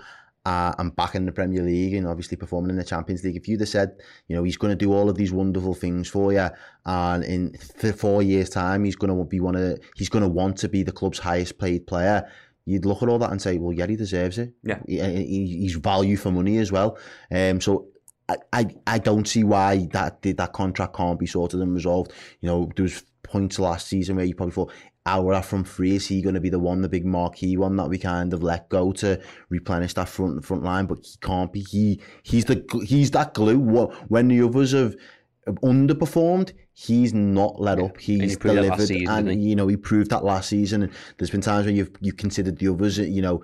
uh, 0.46 0.72
and 0.78 0.94
back 0.96 1.14
in 1.14 1.26
the 1.26 1.32
Premier 1.32 1.62
League 1.62 1.94
and 1.94 2.06
obviously 2.06 2.36
performing 2.36 2.70
in 2.70 2.76
the 2.76 2.84
Champions 2.84 3.22
League, 3.24 3.36
if 3.36 3.46
you'd 3.46 3.60
have 3.60 3.68
said, 3.68 3.90
you 4.28 4.34
know, 4.36 4.42
he's 4.42 4.56
going 4.56 4.70
to 4.70 4.76
do 4.76 4.92
all 4.92 5.10
of 5.10 5.16
these 5.16 5.32
wonderful 5.32 5.74
things 5.74 6.08
for 6.08 6.32
you, 6.32 6.48
and 6.86 7.24
in 7.24 7.56
th- 7.80 7.94
four 7.94 8.22
years' 8.22 8.48
time 8.50 8.84
he's 8.84 8.96
going 8.96 9.16
to 9.16 9.24
be 9.24 9.40
one 9.40 9.54
of, 9.56 9.78
he's 9.96 10.08
going 10.08 10.22
to 10.22 10.28
want 10.28 10.56
to 10.58 10.68
be 10.68 10.82
the 10.82 10.92
club's 10.92 11.18
highest 11.18 11.58
paid 11.58 11.86
player. 11.86 12.26
You'd 12.66 12.84
look 12.84 13.02
at 13.02 13.08
all 13.08 13.18
that 13.18 13.30
and 13.32 13.40
say, 13.42 13.58
well, 13.58 13.72
yeah, 13.72 13.86
he 13.86 13.96
deserves 13.96 14.38
it. 14.38 14.52
Yeah. 14.62 14.78
he, 14.86 14.98
he- 15.00 15.58
he's 15.62 15.74
value 15.76 16.16
for 16.16 16.30
money 16.30 16.58
as 16.58 16.70
well. 16.70 16.98
Um, 17.30 17.60
so 17.60 17.88
I, 18.28 18.36
I, 18.52 18.66
I 18.86 18.98
don't 18.98 19.26
see 19.26 19.44
why 19.44 19.88
that 19.92 20.22
that 20.22 20.52
contract 20.52 20.94
can't 20.96 21.18
be 21.18 21.26
sorted 21.26 21.60
and 21.60 21.74
resolved. 21.74 22.12
You 22.40 22.48
know, 22.48 22.70
there 22.76 22.84
was 22.84 23.02
points 23.24 23.58
last 23.58 23.86
season 23.88 24.16
where 24.16 24.24
you 24.24 24.34
probably 24.34 24.52
thought, 24.54 24.72
our 25.06 25.42
from 25.42 25.64
free 25.64 25.96
is 25.96 26.06
he 26.06 26.20
going 26.20 26.34
to 26.34 26.40
be 26.40 26.50
the 26.50 26.58
one, 26.58 26.82
the 26.82 26.88
big 26.88 27.06
marquee 27.06 27.56
one 27.56 27.76
that 27.76 27.88
we 27.88 27.98
kind 27.98 28.32
of 28.34 28.42
let 28.42 28.68
go 28.68 28.92
to 28.92 29.20
replenish 29.48 29.94
that 29.94 30.08
front 30.08 30.44
front 30.44 30.62
line? 30.62 30.86
But 30.86 30.98
he 31.04 31.16
can't 31.20 31.52
be. 31.52 31.60
He 31.60 32.00
he's 32.22 32.44
the 32.44 32.64
he's 32.86 33.10
that 33.12 33.34
glue. 33.34 33.58
When 34.08 34.28
the 34.28 34.42
others 34.42 34.72
have 34.72 34.94
underperformed, 35.62 36.52
he's 36.72 37.14
not 37.14 37.60
let 37.60 37.78
up. 37.78 37.98
He's 37.98 38.36
that 38.36 38.44
last 38.44 38.54
delivered, 38.54 38.86
season, 38.86 39.28
and 39.28 39.30
he? 39.30 39.48
you 39.48 39.56
know 39.56 39.68
he 39.68 39.76
proved 39.76 40.10
that 40.10 40.24
last 40.24 40.48
season. 40.48 40.82
And 40.84 40.92
there's 41.18 41.30
been 41.30 41.40
times 41.40 41.66
when 41.66 41.76
you've 41.76 41.90
you 42.00 42.12
considered 42.12 42.58
the 42.58 42.68
others, 42.68 42.98
you 42.98 43.22
know, 43.22 43.42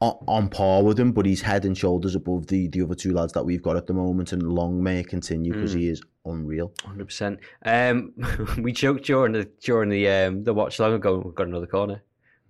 on, 0.00 0.16
on 0.26 0.48
par 0.48 0.82
with 0.82 0.98
him, 0.98 1.12
but 1.12 1.26
he's 1.26 1.40
head 1.40 1.64
and 1.64 1.76
shoulders 1.76 2.14
above 2.14 2.46
the 2.46 2.68
the 2.68 2.82
other 2.82 2.94
two 2.94 3.12
lads 3.12 3.32
that 3.32 3.44
we've 3.44 3.62
got 3.62 3.76
at 3.76 3.86
the 3.86 3.94
moment. 3.94 4.32
And 4.32 4.42
long 4.42 4.82
may 4.82 5.00
it 5.00 5.08
continue 5.08 5.52
because 5.52 5.72
hmm. 5.72 5.78
he 5.78 5.88
is 5.88 6.02
unreal. 6.32 6.72
Hundred 6.84 7.06
percent. 7.06 7.40
Um, 7.64 8.12
we 8.58 8.72
joked 8.72 9.04
during 9.04 9.32
the 9.32 9.48
during 9.62 9.88
the 9.88 10.08
um 10.08 10.44
the 10.44 10.54
watch 10.54 10.78
long 10.78 10.94
ago. 10.94 11.22
We've 11.24 11.34
got 11.34 11.46
another 11.46 11.66
corner. 11.66 12.02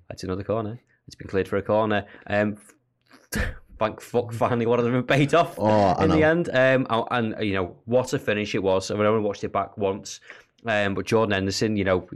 That's 0.08 0.24
another 0.24 0.44
corner. 0.44 0.80
It's 1.06 1.16
been 1.16 1.28
cleared 1.28 1.48
for 1.48 1.56
a 1.56 1.62
corner. 1.62 2.06
Um, 2.26 2.58
thank 3.78 4.00
fuck 4.00 4.32
finally 4.32 4.66
one 4.66 4.78
of 4.78 4.84
them 4.84 5.02
paid 5.04 5.34
off 5.34 5.54
Oh, 5.58 5.94
in 6.02 6.10
the 6.10 6.22
end. 6.22 6.48
Um, 6.50 6.86
and, 6.90 7.34
and 7.34 7.44
you 7.46 7.54
know 7.54 7.76
what 7.86 8.12
a 8.12 8.18
finish 8.18 8.54
it 8.54 8.62
was. 8.62 8.90
I 8.90 8.94
mean, 8.94 9.04
I 9.04 9.08
only 9.08 9.22
watched 9.22 9.44
it 9.44 9.52
back 9.52 9.76
once. 9.76 10.20
Um, 10.66 10.94
but 10.94 11.06
Jordan 11.06 11.32
Henderson, 11.32 11.76
you 11.76 11.84
know. 11.84 12.06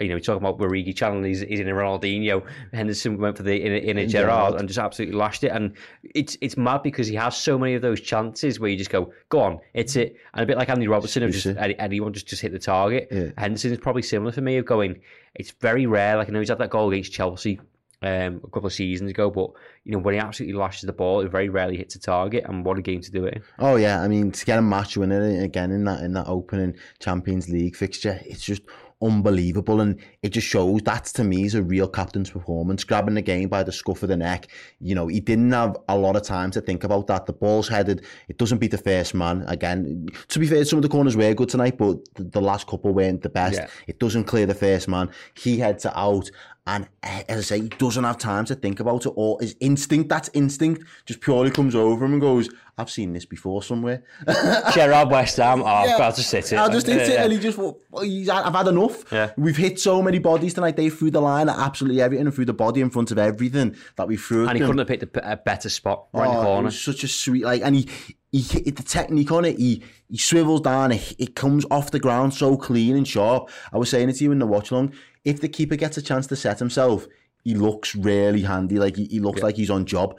You 0.00 0.08
know, 0.08 0.18
talking 0.18 0.44
about 0.44 0.58
Origi 0.58 0.94
channel, 0.94 1.22
he's, 1.22 1.40
he's 1.40 1.60
in 1.60 1.68
a 1.68 1.72
Ronaldinho. 1.72 2.44
Henderson 2.72 3.18
went 3.18 3.36
for 3.36 3.42
the 3.42 3.60
in 3.60 3.72
a, 3.72 3.76
in 3.76 3.98
a 3.98 4.06
Gerrard 4.06 4.50
Gerrard. 4.50 4.60
and 4.60 4.68
just 4.68 4.78
absolutely 4.78 5.16
lashed 5.16 5.44
it. 5.44 5.48
And 5.48 5.74
it's 6.02 6.36
it's 6.40 6.56
mad 6.56 6.82
because 6.82 7.06
he 7.06 7.14
has 7.16 7.36
so 7.36 7.58
many 7.58 7.74
of 7.74 7.82
those 7.82 8.00
chances 8.00 8.60
where 8.60 8.70
you 8.70 8.76
just 8.76 8.90
go, 8.90 9.12
go 9.28 9.40
on, 9.40 9.60
it's 9.74 9.96
it. 9.96 10.16
And 10.34 10.42
a 10.42 10.46
bit 10.46 10.56
like 10.56 10.68
Andy 10.68 10.88
Robertson, 10.88 11.22
of 11.22 11.32
just 11.32 11.46
any, 11.46 11.78
anyone 11.78 12.12
just 12.12 12.26
just 12.26 12.42
hit 12.42 12.52
the 12.52 12.58
target. 12.58 13.08
Yeah. 13.10 13.30
Henderson 13.36 13.72
is 13.72 13.78
probably 13.78 14.02
similar 14.02 14.32
for 14.32 14.40
me 14.40 14.56
of 14.56 14.64
going. 14.64 15.00
It's 15.34 15.50
very 15.52 15.86
rare. 15.86 16.16
Like 16.16 16.28
I 16.28 16.32
know 16.32 16.40
he's 16.40 16.48
had 16.48 16.58
that 16.58 16.70
goal 16.70 16.90
against 16.90 17.12
Chelsea 17.12 17.60
um, 18.02 18.40
a 18.42 18.48
couple 18.48 18.66
of 18.66 18.72
seasons 18.72 19.10
ago, 19.10 19.30
but 19.30 19.50
you 19.84 19.92
know 19.92 19.98
when 19.98 20.14
he 20.14 20.20
absolutely 20.20 20.58
lashes 20.58 20.82
the 20.82 20.92
ball, 20.92 21.20
it 21.20 21.30
very 21.30 21.48
rarely 21.48 21.76
hits 21.76 21.94
a 21.94 22.00
target. 22.00 22.44
And 22.46 22.64
what 22.64 22.78
a 22.78 22.82
game 22.82 23.00
to 23.02 23.10
do 23.10 23.24
it. 23.26 23.34
in. 23.34 23.42
Oh 23.58 23.76
yeah, 23.76 24.00
I 24.00 24.08
mean 24.08 24.32
to 24.32 24.44
get 24.44 24.58
a 24.58 24.62
match 24.62 24.96
winner 24.96 25.22
again 25.42 25.70
in 25.70 25.84
that 25.84 26.02
in 26.02 26.12
that 26.14 26.26
opening 26.26 26.76
Champions 26.98 27.48
League 27.48 27.76
fixture, 27.76 28.20
it's 28.24 28.44
just 28.44 28.62
unbelievable, 29.02 29.80
and 29.80 30.00
it 30.22 30.30
just 30.30 30.46
shows 30.46 30.82
that 30.82 31.04
to 31.06 31.24
me 31.24 31.44
is 31.44 31.54
a 31.54 31.62
real 31.62 31.88
captain's 31.88 32.30
performance. 32.30 32.84
Grabbing 32.84 33.14
the 33.14 33.22
game 33.22 33.48
by 33.48 33.62
the 33.62 33.72
scuff 33.72 34.02
of 34.02 34.08
the 34.08 34.16
neck, 34.16 34.48
you 34.80 34.94
know, 34.94 35.06
he 35.06 35.20
didn't 35.20 35.52
have 35.52 35.76
a 35.88 35.96
lot 35.96 36.16
of 36.16 36.22
time 36.22 36.50
to 36.52 36.60
think 36.60 36.84
about 36.84 37.06
that. 37.06 37.26
The 37.26 37.32
ball's 37.32 37.68
headed, 37.68 38.04
it 38.28 38.38
doesn't 38.38 38.58
beat 38.58 38.70
the 38.70 38.78
first 38.78 39.14
man 39.14 39.44
again. 39.48 40.08
To 40.28 40.38
be 40.38 40.46
fair, 40.46 40.64
some 40.64 40.78
of 40.78 40.82
the 40.82 40.88
corners 40.88 41.16
were 41.16 41.34
good 41.34 41.48
tonight, 41.48 41.78
but 41.78 41.98
the, 42.14 42.40
last 42.40 42.66
couple 42.66 42.92
weren't 42.92 43.22
the 43.22 43.28
best. 43.28 43.58
Yeah. 43.58 43.68
It 43.86 43.98
doesn't 43.98 44.24
clear 44.24 44.46
the 44.46 44.54
first 44.54 44.88
man. 44.88 45.10
He 45.34 45.58
heads 45.58 45.84
it 45.84 45.92
out. 45.94 46.30
And 46.66 46.88
eh, 47.02 47.22
as 47.28 47.38
I 47.38 47.42
say, 47.42 47.60
he 47.62 47.68
doesn't 47.68 48.04
have 48.04 48.18
time 48.18 48.44
to 48.46 48.54
think 48.54 48.80
about 48.80 49.06
it 49.06 49.12
or 49.16 49.38
his 49.40 49.56
instinct, 49.60 50.08
that's 50.08 50.30
instinct, 50.34 50.84
just 51.06 51.20
purely 51.20 51.50
comes 51.50 51.74
over 51.74 52.04
him 52.04 52.12
and 52.12 52.20
goes, 52.20 52.48
I've 52.80 52.90
seen 52.90 53.12
this 53.12 53.24
before 53.24 53.62
somewhere. 53.62 54.02
Gerrard 54.74 55.10
West 55.10 55.36
Ham. 55.36 55.62
Oh, 55.62 55.84
Yeah. 55.84 55.96
I'll 56.00 56.12
just 56.12 56.30
sit 56.30 56.52
it. 56.52 56.56
I'll 56.56 56.70
just 56.70 56.86
hit 56.86 57.02
it, 57.02 57.08
Yeah. 57.10 57.24
and 57.24 57.32
he 57.32 57.38
just, 57.38 57.58
I've 57.58 58.54
had 58.54 58.68
enough. 58.68 59.04
Yeah. 59.12 59.32
We've 59.36 59.56
hit 59.56 59.78
so 59.80 60.02
many 60.02 60.18
bodies 60.18 60.54
tonight. 60.54 60.76
They 60.76 60.90
threw 60.90 61.10
the 61.10 61.20
line 61.20 61.48
at 61.48 61.58
absolutely 61.58 62.00
everything 62.00 62.26
and 62.26 62.34
threw 62.34 62.44
the 62.44 62.52
body 62.54 62.80
in 62.80 62.90
front 62.90 63.10
of 63.10 63.18
everything 63.18 63.76
that 63.96 64.08
we 64.08 64.16
threw. 64.16 64.48
And 64.48 64.56
he 64.56 64.60
couldn't 64.60 64.78
have 64.78 64.88
picked 64.88 65.02
a, 65.16 65.36
better 65.36 65.68
spot 65.68 66.06
right 66.12 66.24
in 66.28 66.30
Oh, 66.30 66.34
the 66.34 66.40
it 66.40 66.44
corner. 66.44 66.70
such 66.70 67.04
a 67.04 67.08
sweet, 67.08 67.44
like, 67.44 67.62
and 67.62 67.74
he, 67.76 67.88
he 68.32 68.40
hit 68.40 68.76
the 68.76 68.82
technique 68.82 69.32
on 69.32 69.44
it. 69.44 69.58
He, 69.58 69.82
he 70.08 70.18
swivels 70.18 70.60
down. 70.62 70.92
It, 70.92 71.14
it 71.18 71.34
comes 71.36 71.64
off 71.70 71.90
the 71.90 71.98
ground 72.00 72.34
so 72.34 72.56
clean 72.56 72.96
and 72.96 73.06
sharp. 73.06 73.50
I 73.72 73.78
was 73.78 73.90
saying 73.90 74.08
it 74.08 74.14
to 74.16 74.24
you 74.24 74.32
in 74.32 74.38
the 74.38 74.46
watch 74.46 74.70
long. 74.72 74.92
If 75.24 75.40
the 75.40 75.48
keeper 75.48 75.76
gets 75.76 75.96
a 75.98 76.02
chance 76.02 76.26
to 76.28 76.36
set 76.36 76.58
himself, 76.58 77.06
he 77.44 77.54
looks 77.54 77.94
really 77.94 78.42
handy. 78.42 78.78
Like 78.78 78.96
he, 78.96 79.04
he 79.06 79.18
looks 79.20 79.42
like 79.42 79.56
he's 79.56 79.70
on 79.70 79.84
job. 79.86 80.16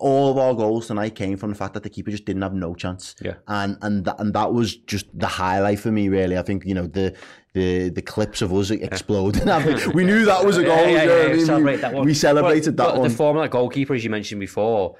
All 0.00 0.30
of 0.30 0.38
our 0.38 0.54
goals 0.54 0.86
tonight 0.86 1.14
came 1.14 1.36
from 1.36 1.50
the 1.50 1.56
fact 1.56 1.74
that 1.74 1.82
the 1.82 1.90
keeper 1.90 2.10
just 2.10 2.24
didn't 2.24 2.42
have 2.42 2.54
no 2.54 2.74
chance. 2.74 3.14
Yeah. 3.20 3.34
And 3.46 3.76
and 3.82 4.04
that, 4.04 4.20
and 4.20 4.34
that 4.34 4.52
was 4.52 4.76
just 4.76 5.06
the 5.18 5.26
highlight 5.26 5.80
for 5.80 5.90
me. 5.90 6.08
Really, 6.08 6.38
I 6.38 6.42
think 6.42 6.64
you 6.64 6.74
know 6.74 6.86
the 6.86 7.16
the 7.54 7.90
the 7.90 8.02
clips 8.02 8.42
of 8.42 8.52
us 8.52 8.70
exploding. 8.70 9.48
We 9.94 10.04
knew 10.04 10.24
that 10.24 10.44
was 10.44 10.56
a 10.58 10.64
goal. 10.64 10.76
Yeah, 10.76 10.86
yeah, 10.86 11.02
you 11.02 11.06
know 11.06 11.14
what 11.16 11.30
I 11.30 11.34
yeah, 11.34 11.44
celebrate 11.44 11.74
we, 11.74 11.80
that 11.80 11.94
one. 11.94 12.06
we 12.06 12.14
celebrated 12.14 12.76
that 12.76 12.96
one. 12.96 13.08
The 13.08 13.14
former 13.14 13.48
goalkeeper, 13.48 13.94
as 13.94 14.04
you 14.04 14.10
mentioned 14.10 14.40
before, 14.40 14.96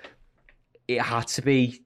it 0.86 1.00
had 1.00 1.26
to 1.28 1.42
be 1.42 1.82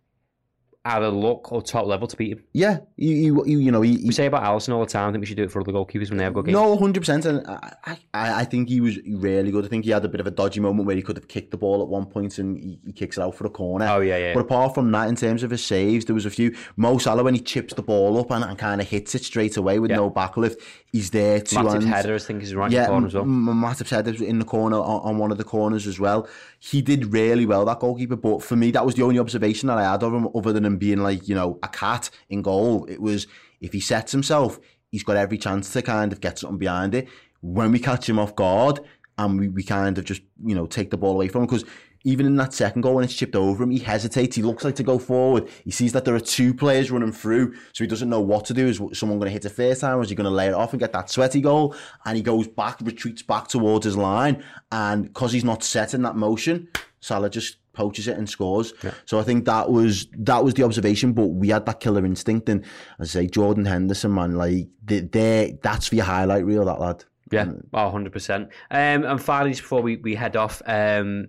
either 0.85 1.09
luck 1.11 1.53
or 1.53 1.63
top 1.63 1.87
level 1.87 2.09
to 2.09 2.17
beat 2.17 2.33
him. 2.33 2.45
Yeah, 2.53 2.79
you 2.97 3.15
you, 3.15 3.45
you, 3.47 3.59
you 3.59 3.71
know 3.71 3.83
he, 3.83 3.97
he 3.99 4.07
We 4.09 4.13
say 4.13 4.27
about 4.27 4.43
Alisson 4.43 4.75
all 4.75 4.81
the 4.81 4.87
time. 4.87 5.09
I 5.09 5.13
think 5.13 5.23
we 5.23 5.27
should 5.27 5.37
do 5.37 5.45
it 5.45 5.51
for 5.53 5.61
other 5.61 5.71
goalkeepers 5.73 6.09
when 6.09 6.19
they 6.19 6.25
have 6.25 6.35
good 6.35 6.47
games. 6.47 6.55
No, 6.55 6.77
hundred 6.77 7.01
percent, 7.01 7.25
and 7.25 7.47
I, 7.47 7.75
I, 8.13 8.41
I 8.41 8.45
think 8.45 8.69
he 8.69 8.81
was 8.81 8.99
really 9.07 9.51
good. 9.51 9.65
I 9.65 9.69
think 9.69 9.85
he 9.85 9.91
had 9.93 10.05
a 10.05 10.09
bit 10.09 10.21
of 10.21 10.27
a 10.27 10.31
dodgy 10.31 10.61
moment 10.61 10.87
where 10.87 10.97
he 10.97 11.03
could 11.03 11.17
have 11.17 11.29
kicked 11.29 11.53
the 11.53 11.57
ball 11.57 11.83
at 11.83 11.89
one 11.89 12.07
point 12.07 12.39
and 12.39 12.59
he, 12.59 12.81
he 12.85 12.93
kicks 12.93 13.17
it 13.17 13.21
out 13.23 13.35
for 13.37 13.47
a 13.47 13.51
corner. 13.51 13.87
Oh, 13.89 14.01
yeah, 14.01 14.17
yeah. 14.17 14.35
But 14.35 14.41
apart 14.41 14.75
from 14.75 14.91
that, 14.93 15.09
in 15.09 15.17
terms 15.17 15.43
of 15.43 15.51
his 15.51 15.65
saves, 15.65 16.05
there 16.05 16.15
was 16.15 16.27
a 16.27 16.31
few. 16.31 16.57
Mo 16.77 16.99
Salah 16.99 17.23
when 17.23 17.35
he 17.35 17.41
chips 17.41 17.75
the 17.75 17.83
ball 17.83 18.19
up 18.19 18.31
and, 18.31 18.45
and 18.45 18.59
kind 18.59 18.81
of 18.81 18.89
hits 18.89 19.15
it 19.15 19.25
straight 19.25 19.57
away 19.57 19.79
with 19.79 19.91
Yeah. 19.91 19.99
no 19.99 20.11
backlift, 20.11 20.57
he's 20.91 21.11
there 21.11 21.41
to 21.41 21.57
Matip's 21.57 21.85
header, 21.85 22.15
I 22.15 22.19
think, 22.19 22.43
is 22.43 22.55
right 22.55 22.67
in 22.67 22.73
yeah, 22.73 22.83
the 22.85 22.89
corner 22.89 23.07
as 23.07 23.15
well. 23.15 23.23
M- 23.25 23.47
Matip's 23.47 23.91
header 23.91 24.11
was 24.11 24.21
in 24.21 24.39
the 24.41 24.45
corner 24.45 24.79
on, 24.79 25.01
on 25.03 25.19
one 25.19 25.31
of 25.31 25.39
the 25.39 25.45
corners 25.45 25.87
as 25.87 26.01
well. 26.01 26.29
He 26.65 26.81
did 26.81 27.13
really 27.13 27.45
well, 27.45 27.65
that 27.65 27.81
goalkeeper. 27.81 28.15
But 28.15 28.41
for 28.41 28.55
me, 28.55 28.71
that 28.71 28.87
was 28.87 28.95
the 28.95 29.03
only 29.03 29.19
observation 29.19 29.67
that 29.67 29.79
I 29.79 29.91
had 29.91 30.05
of 30.05 30.15
him, 30.15 30.29
other 30.33 30.53
than 30.53 30.65
him 30.65 30.77
being 30.77 31.03
like 31.03 31.27
you 31.29 31.35
know 31.35 31.59
a 31.61 31.69
cat 31.69 32.09
in 32.29 32.41
goal. 32.41 32.87
It 32.89 33.03
was 33.03 33.27
if 33.61 33.73
he 33.73 33.81
sets 33.81 34.13
himself, 34.13 34.61
he's 34.89 35.03
got 35.03 35.17
every 35.17 35.39
chance 35.39 35.73
to 35.73 35.83
kind 35.83 36.13
of 36.13 36.21
get 36.21 36.39
something 36.39 36.59
behind 36.59 36.95
it. 36.95 37.09
When 37.41 37.73
we 37.73 37.81
catch 37.81 38.09
him 38.09 38.21
off 38.21 38.37
guard 38.37 38.79
and 39.19 39.41
we, 39.41 39.49
we 39.49 39.65
kind 39.65 39.99
of 39.99 40.05
just 40.05 40.23
you 40.45 40.55
know 40.55 40.67
take 40.67 40.91
the 40.91 40.97
ball 40.97 41.15
away 41.15 41.29
from 41.29 41.43
him 41.43 41.47
because. 41.49 41.65
Even 42.05 42.27
in 42.27 42.37
that 42.37 42.53
second 42.53 42.83
goal, 42.83 42.97
when 42.97 43.05
it's 43.05 43.15
chipped 43.15 43.37
over 43.37 43.63
him, 43.63 43.71
he 43.71 43.79
hesitates. 43.79 44.37
He 44.37 44.43
looks 44.43 44.65
like 44.65 44.75
to 44.77 44.83
go 44.83 44.99
forward. 44.99 45.49
He 45.65 45.71
sees 45.71 45.93
that 45.93 46.05
there 46.05 46.15
are 46.15 46.21
two 46.21 46.53
players 46.53 46.91
running 46.91 47.13
through, 47.13 47.55
so 47.73 47.85
he 47.85 47.87
doesn't 47.87 48.09
know 48.09 48.21
what 48.21 48.45
to 48.47 48.55
do. 48.55 48.69
Is 48.69 48.81
someone 48.99 49.19
going 49.19 49.29
to 49.29 49.33
hit 49.33 49.45
it 49.45 49.51
first 49.51 49.81
time, 49.83 49.99
or 49.99 50.03
is 50.03 50.09
he 50.09 50.15
going 50.15 50.25
to 50.25 50.31
lay 50.31 50.49
it 50.49 50.55
off 50.55 50.73
and 50.73 50.81
get 50.81 50.93
that 50.93 51.11
sweaty 51.11 51.41
goal? 51.41 51.75
And 52.05 52.17
he 52.17 52.23
goes 52.23 52.49
back, 52.49 52.81
retreats 52.83 53.23
back 53.23 53.49
towards 53.49 53.85
his 53.85 53.97
line, 53.97 54.43
and 54.71 55.05
because 55.05 55.33
he's 55.33 55.45
not 55.45 55.63
set 55.63 55.95
in 55.95 56.03
that 56.03 56.17
motion, 56.17 56.69
Salah 57.01 57.31
just 57.31 57.59
poaches 57.73 58.07
it 58.07 58.17
and 58.19 58.29
scores. 58.29 58.75
So 59.07 59.19
I 59.19 59.23
think 59.23 59.45
that 59.47 59.71
was 59.71 60.07
that 60.19 60.45
was 60.45 60.55
the 60.55 60.63
observation. 60.63 61.13
But 61.13 61.29
we 61.29 61.49
had 61.49 61.67
that 61.67 61.81
killer 61.81 62.05
instinct, 62.05 62.49
and 62.49 62.65
as 62.99 63.15
I 63.17 63.21
say, 63.23 63.27
Jordan 63.27 63.65
Henderson, 63.65 64.15
man, 64.15 64.37
like 64.37 64.69
they, 64.85 65.59
that's 65.63 65.89
for 65.89 65.97
your 65.97 66.05
highlight 66.05 66.45
reel, 66.45 66.65
that 66.65 66.81
lad. 66.81 67.05
Yeah, 67.31 67.51
oh, 67.73 67.91
100%. 67.91 68.43
Um, 68.43 68.51
and 68.71 69.23
finally, 69.23 69.53
just 69.53 69.63
before 69.63 69.81
we, 69.81 69.97
we 69.97 70.15
head 70.15 70.37
off, 70.37 70.61
um, 70.67 71.29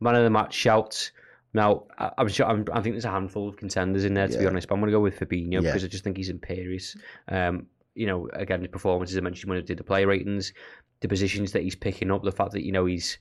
man 0.00 0.14
of 0.14 0.24
the 0.24 0.30
match 0.30 0.54
shouts. 0.54 1.12
Now, 1.52 1.84
I, 1.98 2.10
I'm 2.18 2.28
sure 2.28 2.46
I'm, 2.46 2.64
I 2.72 2.80
think 2.80 2.94
there's 2.94 3.04
a 3.04 3.10
handful 3.10 3.48
of 3.48 3.56
contenders 3.56 4.04
in 4.04 4.14
there, 4.14 4.28
to 4.28 4.38
be 4.38 4.46
honest, 4.46 4.68
but 4.68 4.74
I'm 4.74 4.80
going 4.80 4.90
to 4.92 4.96
go 4.96 5.00
with 5.00 5.18
Fabinho 5.18 5.54
Yeah. 5.54 5.60
because 5.60 5.84
I 5.84 5.88
just 5.88 6.04
think 6.04 6.16
he's 6.16 6.28
imperious. 6.28 6.96
Um, 7.28 7.66
you 7.94 8.06
know, 8.06 8.28
again, 8.34 8.60
his 8.60 8.68
performances, 8.68 9.16
I 9.16 9.20
mentioned 9.20 9.50
when 9.50 9.58
I 9.58 9.62
did 9.62 9.78
the 9.78 9.84
play 9.84 10.04
ratings, 10.04 10.52
the 11.00 11.08
positions 11.08 11.52
that 11.52 11.62
he's 11.62 11.74
picking 11.74 12.10
up, 12.10 12.22
the 12.22 12.30
fact 12.32 12.52
that, 12.52 12.64
you 12.64 12.72
know, 12.72 12.86
he's 12.86 13.18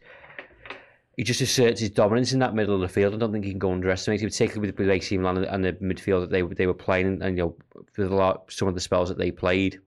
he 1.17 1.23
just 1.23 1.41
asserts 1.41 1.81
his 1.81 1.89
dominance 1.89 2.31
in 2.31 2.39
that 2.39 2.55
middle 2.55 2.75
of 2.75 2.79
the 2.81 2.87
field. 2.87 3.13
I 3.13 3.17
don't 3.17 3.33
think 3.33 3.43
he 3.43 3.51
can 3.51 3.59
go 3.59 3.73
underestimate 3.73 4.21
it, 4.21 4.27
particularly 4.27 4.69
with, 4.71 4.79
with 4.79 4.89
AC 4.89 5.17
Milan 5.17 5.37
and, 5.37 5.45
and 5.47 5.65
the 5.65 5.73
midfield 5.73 6.21
that 6.21 6.29
they 6.29 6.41
they 6.43 6.65
were 6.65 6.73
playing, 6.73 7.07
and, 7.07 7.21
and 7.23 7.37
you 7.37 7.43
know, 7.43 7.83
for 7.91 8.03
the 8.07 8.15
lot, 8.15 8.49
some 8.49 8.69
of 8.69 8.73
the 8.73 8.79
spells 8.79 9.09
that 9.09 9.17
they 9.17 9.29
played. 9.31 9.81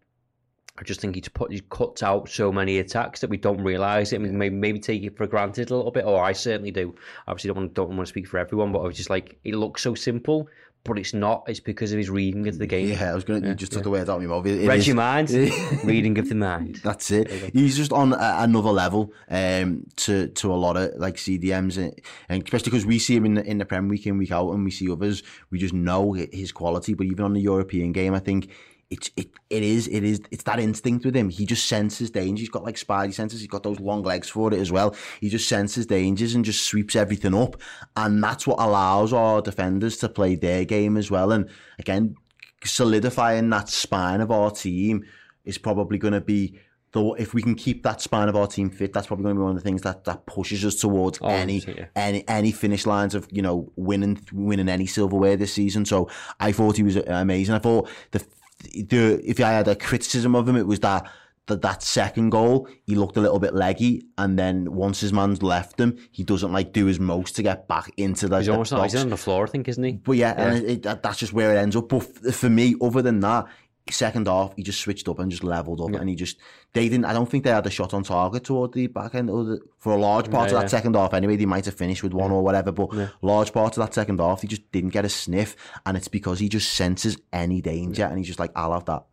I 0.79 0.85
just 0.85 1.01
think 1.01 1.15
he's 1.17 1.29
put 1.29 1.53
he 1.53 1.61
cuts 1.69 2.03
out 2.03 2.29
so 2.31 2.51
many 2.51 2.79
attacks 2.79 3.21
that 3.21 3.29
we 3.29 3.37
don't 3.37 3.63
realise 3.63 4.13
it. 4.13 4.21
Mean, 4.21 4.39
maybe 4.39 4.55
maybe 4.55 4.79
take 4.81 5.03
it 5.03 5.17
for 5.17 5.27
granted 5.27 5.71
a 5.71 5.77
little 5.77 5.91
bit, 5.91 6.05
or 6.07 6.23
I 6.23 6.33
certainly 6.33 6.71
do. 6.71 6.95
Obviously, 7.29 7.49
don't 7.49 7.57
want 7.57 7.75
don't 7.75 7.89
want 7.91 8.01
to 8.01 8.07
speak 8.07 8.27
for 8.27 8.39
everyone, 8.39 8.73
but 8.73 8.81
I 8.81 8.87
was 8.87 8.97
just 8.97 9.11
like 9.11 9.39
it 9.45 9.55
looks 9.55 9.83
so 9.83 9.95
simple, 9.95 10.49
but 10.85 10.99
it's 10.99 11.13
not. 11.13 11.45
It's 11.47 11.61
because 11.61 11.93
of 11.93 11.99
his 11.99 12.09
reading 12.09 12.49
of 12.49 12.57
the 12.57 12.67
game. 12.67 12.89
Yeah, 12.89 13.11
I 13.11 13.15
was 13.15 13.23
going 13.23 13.43
to. 13.43 13.49
you 13.49 13.55
just 13.55 13.73
took 13.73 13.83
the 13.83 13.91
words 13.91 14.09
out 14.09 14.17
of 14.17 14.23
my 14.23 14.29
mouth. 14.29 14.47
It 14.47 14.67
Read 14.67 14.79
is- 14.79 14.87
your 14.87 14.97
mind, 14.97 15.31
reading 15.85 16.17
of 16.19 16.31
the 16.31 16.35
mind. 16.35 16.81
That's 16.83 17.11
it. 17.11 17.31
He's 17.53 17.77
just 17.77 17.93
on 17.93 18.15
a, 18.15 18.37
another 18.39 18.71
level 18.71 19.13
um, 19.29 19.85
to 19.97 20.29
to 20.29 20.53
a 20.53 20.57
lot 20.57 20.79
of 20.79 20.93
like 20.97 21.17
CDMs, 21.17 21.77
and, 21.77 22.01
and 22.31 22.43
especially 22.45 22.71
because 22.71 22.87
we 22.87 22.99
see 22.99 23.15
him 23.15 23.27
in 23.27 23.35
the 23.35 23.45
in 23.45 23.59
the 23.59 23.67
Prem 23.67 23.89
week 23.89 24.07
in 24.07 24.17
week 24.17 24.33
out, 24.33 24.53
and 24.53 24.65
we 24.65 24.71
see 24.71 24.91
others. 24.91 25.23
We 25.51 25.59
just 25.59 25.75
know 25.75 26.13
his 26.15 26.51
quality. 26.51 26.95
But 26.95 27.07
even 27.09 27.27
on 27.27 27.35
the 27.35 27.43
European 27.43 27.93
game, 27.93 28.15
I 28.15 28.21
think 28.21 28.51
it's 28.93 29.11
it 29.17 29.31
it 29.49 29.63
is 29.63 29.89
it 29.89 30.05
is 30.05 30.21
it's 30.31 30.45
that 30.45 30.61
instinct 30.61 31.07
with 31.07 31.17
him. 31.17 31.31
He 31.31 31.47
just 31.47 31.67
senses 31.67 32.11
danger. 32.11 32.41
He's 32.43 32.51
got 32.51 32.63
like 32.63 32.77
spidey 32.77 33.15
senses. 33.15 33.41
He's 33.41 33.49
got 33.49 33.63
those 33.63 33.81
long 33.81 34.03
legs 34.03 34.29
for 34.29 34.53
it 34.53 34.59
as 34.59 34.71
well. 34.71 34.95
He 35.19 35.31
just 35.31 35.49
senses 35.49 35.87
dangers 35.87 36.35
and 36.35 36.45
just 36.45 36.65
sweeps 36.67 36.95
everything 36.95 37.35
up, 37.35 37.57
and 37.97 38.23
that's 38.23 38.47
what 38.47 38.61
allows 38.61 39.15
our 39.15 39.41
defenders 39.41 39.97
to 39.99 40.11
play 40.11 40.35
their 40.35 40.67
game 40.67 40.99
as 40.99 41.11
well. 41.11 41.33
And 41.33 41.49
again, 41.79 42.17
solidifying 42.65 43.49
that 43.51 43.71
spine 43.71 44.21
of 44.21 44.31
our 44.31 44.51
team 44.51 45.05
is 45.45 45.57
probably 45.57 45.97
going 45.97 46.13
to 46.13 46.21
be 46.21 46.59
though 46.93 47.15
if 47.15 47.33
we 47.33 47.41
can 47.41 47.55
keep 47.55 47.83
that 47.85 48.03
spine 48.03 48.29
of 48.29 48.37
our 48.37 48.47
team 48.47 48.69
fit, 48.69 48.93
that's 48.93 49.07
probably 49.07 49.23
going 49.25 49.35
to 49.35 49.39
be 49.41 49.43
one 49.43 49.57
of 49.57 49.57
the 49.57 49.63
things 49.67 49.81
that, 49.81 50.05
that 50.05 50.27
pushes 50.27 50.63
us 50.67 50.75
towards 50.75 51.19
Oh, 51.23 51.29
any 51.29 51.61
yeah. 51.61 51.87
any 51.97 52.29
any 52.29 52.53
finish 52.53 52.85
lines 52.85 53.15
of 53.15 53.27
you 53.31 53.41
know 53.41 53.73
winning 53.77 54.21
winning 54.33 54.69
any 54.69 54.85
silverware 54.87 55.37
this 55.39 55.55
season. 55.55 55.87
So 55.87 56.11
I 56.39 56.53
thought 56.53 56.77
he 56.77 56.83
was 56.83 56.97
amazing. 56.97 57.55
I 57.55 57.59
thought 57.59 57.89
the 58.11 58.23
the 58.63 59.21
if 59.25 59.41
I 59.41 59.51
had 59.51 59.69
a 59.69 59.77
criticism 59.77 60.35
of 60.35 60.49
him, 60.49 60.57
it 60.57 60.67
was 60.67 60.81
that. 60.81 61.11
That, 61.49 61.61
that 61.63 61.83
second 61.83 62.31
goal, 62.31 62.69
he 62.85 62.95
looked 62.95 63.17
a 63.17 63.21
little 63.21 63.41
bit 63.41 63.53
leggy, 63.53 64.07
and 64.17 64.39
then 64.39 64.73
once 64.73 65.01
his 65.01 65.13
man's 65.13 65.43
left 65.43 65.81
him, 65.81 65.99
he 66.13 66.23
doesn't 66.23 66.53
like 66.53 66.73
do 66.73 66.87
his 66.87 67.01
most 67.01 67.35
to 67.35 67.43
get 67.43 67.67
back 67.67 67.91
into 67.97 68.29
the, 68.29 68.39
He's 68.39 68.49
almost 68.49 68.71
not. 68.71 68.85
He's 68.85 68.95
on 68.95 69.11
the 69.11 69.17
floor, 69.17 69.43
I 69.43 69.51
think, 69.51 69.67
isn't 69.67 69.83
he? 69.83 69.93
But 69.95 70.13
yeah, 70.13 70.35
and 70.37 70.65
it, 70.65 70.87
it, 70.87 71.03
that's 71.03 71.19
just 71.19 71.33
where 71.33 71.53
it 71.53 71.59
ends 71.59 71.75
up. 71.75 71.89
But 71.89 72.33
for 72.33 72.49
me, 72.49 72.77
other 72.81 73.03
than 73.03 73.19
that, 73.21 73.47
second 73.91 74.27
half, 74.29 74.55
he 74.57 74.63
just 74.63 74.81
switched 74.81 75.09
up 75.09 75.19
and 75.19 75.31
just 75.31 75.43
leveled 75.45 75.81
up, 75.81 76.01
and 76.01 76.09
he 76.09 76.15
just 76.15 76.39
they 76.73 76.89
didn't. 76.89 77.05
I 77.05 77.13
don't 77.13 77.29
think 77.29 77.45
they 77.45 77.51
had 77.51 77.67
a 77.67 77.71
shot 77.71 77.93
on 77.93 78.05
target 78.05 78.45
toward 78.45 78.73
the 78.73 78.87
back 78.87 79.15
end 79.15 79.29
or 79.29 79.45
the, 79.45 79.61
for 79.79 79.93
a 79.93 80.01
large 80.01 80.31
part 80.31 80.51
Yeah, 80.51 80.57
of 80.57 80.61
that 80.63 80.65
yeah. 80.67 80.79
second 80.79 80.95
half. 80.95 81.13
Anyway, 81.15 81.37
they 81.37 81.47
might 81.47 81.65
have 81.65 81.75
finished 81.75 82.03
with 82.03 82.13
one 82.15 82.31
or 82.31 82.43
whatever, 82.43 82.71
but 82.73 82.91
large 83.23 83.53
part 83.53 83.77
of 83.77 83.83
that 83.85 83.93
second 83.95 84.21
half, 84.21 84.43
he 84.43 84.49
just 84.49 84.71
didn't 84.73 84.91
get 84.91 85.05
a 85.05 85.09
sniff, 85.09 85.57
and 85.85 85.97
it's 85.97 86.09
because 86.09 86.39
he 86.39 86.49
just 86.49 86.73
senses 86.73 87.19
any 87.33 87.61
danger, 87.61 88.05
and 88.05 88.19
he's 88.19 88.27
just 88.29 88.39
like, 88.39 88.53
I'll 88.55 88.73
have 88.73 88.85
that. 88.87 89.05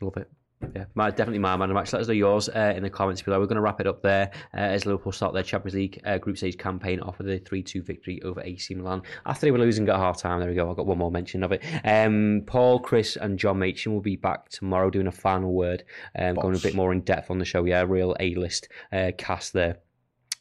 Love 0.00 0.16
it. 0.16 0.30
Yeah, 0.74 0.84
my, 0.94 1.10
definitely 1.10 1.40
my 1.40 1.56
man 1.56 1.64
of 1.64 1.68
the 1.68 1.74
match. 1.74 1.92
Let 1.92 2.02
us 2.02 2.08
know 2.08 2.14
yours 2.14 2.48
uh, 2.48 2.72
in 2.76 2.82
the 2.82 2.90
comments 2.90 3.22
below. 3.22 3.38
We're 3.38 3.46
going 3.46 3.56
to 3.56 3.62
wrap 3.62 3.80
it 3.80 3.86
up 3.86 4.02
there 4.02 4.30
uh, 4.54 4.58
as 4.58 4.86
Liverpool 4.86 5.12
start 5.12 5.34
their 5.34 5.42
Champions 5.42 5.74
League 5.74 6.00
uh, 6.04 6.18
group 6.18 6.36
stage 6.36 6.58
campaign 6.58 7.00
off 7.00 7.18
with 7.18 7.28
a 7.28 7.38
3 7.38 7.62
2 7.62 7.82
victory 7.82 8.22
over 8.22 8.40
AC 8.40 8.74
Milan. 8.74 9.02
After 9.26 9.46
they 9.46 9.50
were 9.50 9.58
losing 9.58 9.88
at 9.88 9.96
half 9.96 10.18
time, 10.18 10.40
there 10.40 10.48
we 10.48 10.54
go. 10.54 10.70
I've 10.70 10.76
got 10.76 10.86
one 10.86 10.98
more 10.98 11.10
mention 11.10 11.42
of 11.42 11.52
it. 11.52 11.62
Um, 11.84 12.42
Paul, 12.46 12.80
Chris, 12.80 13.16
and 13.16 13.38
John 13.38 13.58
Machin 13.58 13.92
will 13.92 14.00
be 14.00 14.16
back 14.16 14.48
tomorrow 14.48 14.90
doing 14.90 15.06
a 15.06 15.12
final 15.12 15.52
word, 15.52 15.84
um, 16.18 16.34
going 16.36 16.56
a 16.56 16.60
bit 16.60 16.74
more 16.74 16.92
in 16.92 17.00
depth 17.00 17.30
on 17.30 17.38
the 17.38 17.44
show. 17.44 17.64
Yeah, 17.64 17.84
real 17.86 18.16
A 18.20 18.34
list 18.34 18.68
uh, 18.92 19.12
cast 19.16 19.52
there. 19.52 19.78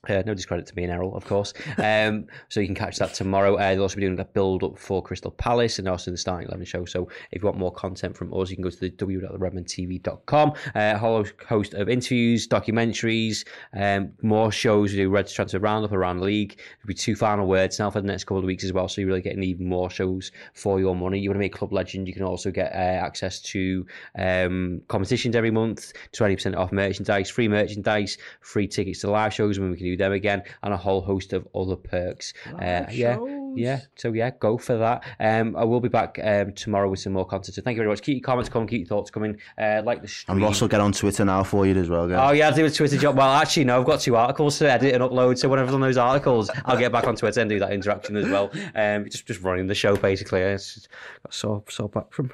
Uh, 0.10 0.22
no 0.26 0.34
discredit 0.34 0.66
to 0.66 0.76
me 0.76 0.84
and 0.84 0.92
Errol, 0.92 1.16
of 1.16 1.24
course. 1.24 1.54
Um, 1.78 2.26
so 2.50 2.60
you 2.60 2.66
can 2.66 2.76
catch 2.76 2.98
that 2.98 3.14
tomorrow. 3.14 3.56
Uh, 3.56 3.70
they'll 3.70 3.84
also 3.84 3.96
be 3.96 4.02
doing 4.02 4.20
a 4.20 4.26
build 4.26 4.62
up 4.62 4.78
for 4.78 5.02
Crystal 5.02 5.32
Palace 5.32 5.80
and 5.80 5.88
also 5.88 6.12
the 6.12 6.18
starting 6.18 6.50
11 6.50 6.66
show. 6.66 6.84
So 6.84 7.08
if 7.32 7.42
you 7.42 7.46
want 7.46 7.58
more 7.58 7.72
content 7.72 8.18
from 8.18 8.34
us, 8.34 8.50
you 8.50 8.58
can 8.58 8.64
go 8.64 8.70
to 8.70 8.80
the 8.80 8.90
w.theredmentv.com. 8.90 10.54
Uh, 10.76 10.98
whole 10.98 11.26
host 11.48 11.74
of 11.74 11.88
interviews, 11.88 12.50
documentaries, 12.50 13.46
um, 13.74 14.12
more 14.22 14.52
shows. 14.52 14.92
We 14.92 14.98
do 14.98 15.10
Reds 15.10 15.32
Transfer 15.32 15.60
Roundup 15.60 15.94
around 15.94 16.18
the 16.18 16.26
league. 16.26 16.58
There'll 16.58 16.88
be 16.88 16.94
two 16.96 17.16
final 17.16 17.48
words 17.48 17.80
now 17.80 17.90
for 17.90 18.02
the 18.02 18.08
next 18.08 18.26
couple 18.26 18.40
of 18.40 18.44
weeks 18.44 18.66
as 18.66 18.74
well. 18.74 18.90
So 18.90 19.00
you're 19.00 19.08
really 19.08 19.22
getting 19.22 19.44
even 19.44 19.68
more 19.70 19.90
shows 19.90 20.34
for 20.54 20.82
your 20.82 20.98
money. 20.98 21.20
You 21.20 21.30
want 21.30 21.36
to 21.36 21.40
make 21.40 21.54
Club 21.54 21.72
Legend, 21.72 22.10
you 22.10 22.14
can 22.14 22.24
also 22.24 22.52
get 22.52 22.74
uh, 22.74 22.76
access 22.76 23.40
to 23.42 23.86
um, 24.20 24.82
competitions 24.90 25.34
every 25.34 25.52
month, 25.52 25.94
20% 26.12 26.58
off 26.58 26.74
merchandise, 26.74 27.30
free 27.30 27.48
merchandise, 27.48 28.18
free 28.42 28.68
tickets 28.68 29.00
to 29.00 29.10
live 29.10 29.34
shows 29.34 29.60
when 29.60 29.72
we 29.72 29.78
can 29.78 29.86
do 29.86 29.93
them 29.96 30.12
again, 30.12 30.44
and 30.62 30.74
a 30.74 30.78
whole 30.78 31.02
host 31.02 31.34
of 31.34 31.48
other 31.56 31.76
perks. 31.76 32.34
Uh, 32.48 32.86
yeah, 32.92 33.18
yeah. 33.56 33.82
So 33.96 34.14
yeah, 34.14 34.32
go 34.40 34.58
for 34.58 34.78
that. 34.78 35.04
Um, 35.20 35.56
I 35.56 35.64
will 35.64 35.80
be 35.80 35.90
back 35.90 36.20
um, 36.24 36.54
tomorrow 36.54 36.90
with 36.90 37.00
some 37.00 37.14
more 37.14 37.26
content. 37.26 37.56
So 37.56 37.62
thank 37.62 37.76
you 37.76 37.82
very 37.82 37.90
much. 37.90 38.02
Keep 38.02 38.18
your 38.18 38.26
comments 38.26 38.50
coming, 38.50 38.68
keep 38.68 38.82
your 38.82 38.88
thoughts 38.88 39.12
coming. 39.12 39.38
Uh, 39.58 39.82
like 39.84 40.02
the 40.02 40.08
stream. 40.08 40.38
And 40.38 40.46
Ross 40.46 40.62
will 40.62 40.68
get 40.68 40.82
on 40.82 40.92
Twitter 40.92 41.26
now 41.26 41.44
for 41.44 41.66
you 41.66 41.76
as 41.76 41.90
well, 41.90 42.08
guys. 42.08 42.30
Oh 42.30 42.34
yeah, 42.34 42.48
I'll 42.48 42.56
do 42.56 42.66
a 42.66 42.72
Twitter 42.72 42.98
job. 42.98 43.18
Well, 43.18 43.30
actually, 43.30 43.66
no, 43.66 43.80
I've 43.80 43.86
got 43.86 44.00
two 44.00 44.16
articles 44.16 44.58
to 44.60 44.72
edit 44.72 44.94
and 44.94 45.04
upload. 45.04 45.38
So 45.38 45.50
whenever 45.50 45.68
I've 45.68 45.74
done 45.74 45.82
those 45.82 45.98
articles, 45.98 46.50
I'll 46.66 46.78
get 46.78 46.92
back 46.92 47.08
on 47.08 47.16
Twitter 47.16 47.42
and 47.42 47.50
do 47.50 47.60
that 47.60 47.72
interaction 47.72 48.16
as 48.18 48.28
well. 48.28 48.52
Um, 48.76 49.10
just 49.10 49.26
just 49.26 49.42
running 49.42 49.68
the 49.68 49.76
show 49.76 49.96
basically. 49.96 50.42
It's 50.42 50.74
just 50.74 50.90
got 51.24 51.34
so 51.34 51.64
so 51.70 51.88
back 51.88 52.12
from. 52.12 52.32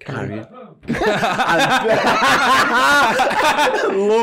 Carry 0.00 0.36
Love 0.38 0.46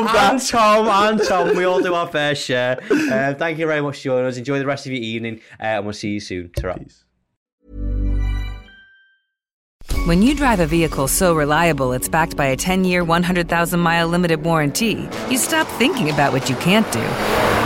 that. 0.06 0.32
And 0.32 0.40
Tom, 0.40 0.88
and 0.88 1.22
Tom, 1.22 1.56
we 1.56 1.64
all 1.64 1.82
do 1.82 1.92
our 1.94 2.08
fair 2.08 2.34
share. 2.34 2.78
Uh, 2.90 3.34
thank 3.34 3.58
you 3.58 3.66
very 3.66 3.82
much 3.82 3.98
for 3.98 4.04
joining 4.04 4.26
us. 4.26 4.36
Enjoy 4.36 4.58
the 4.58 4.66
rest 4.66 4.86
of 4.86 4.92
your 4.92 5.02
evening, 5.02 5.40
uh, 5.60 5.64
and 5.64 5.84
we'll 5.84 5.92
see 5.92 6.10
you 6.10 6.20
soon. 6.20 6.50
ta 6.56 6.74
When 10.06 10.22
you 10.22 10.34
drive 10.34 10.60
a 10.60 10.66
vehicle 10.66 11.08
so 11.08 11.34
reliable 11.34 11.92
it's 11.92 12.08
backed 12.08 12.36
by 12.36 12.46
a 12.46 12.56
10 12.56 12.84
year, 12.84 13.04
100,000 13.04 13.78
mile 13.78 14.08
limited 14.08 14.42
warranty, 14.42 15.08
you 15.28 15.36
stop 15.36 15.66
thinking 15.78 16.10
about 16.10 16.32
what 16.32 16.48
you 16.48 16.56
can't 16.56 16.90
do 16.90 17.65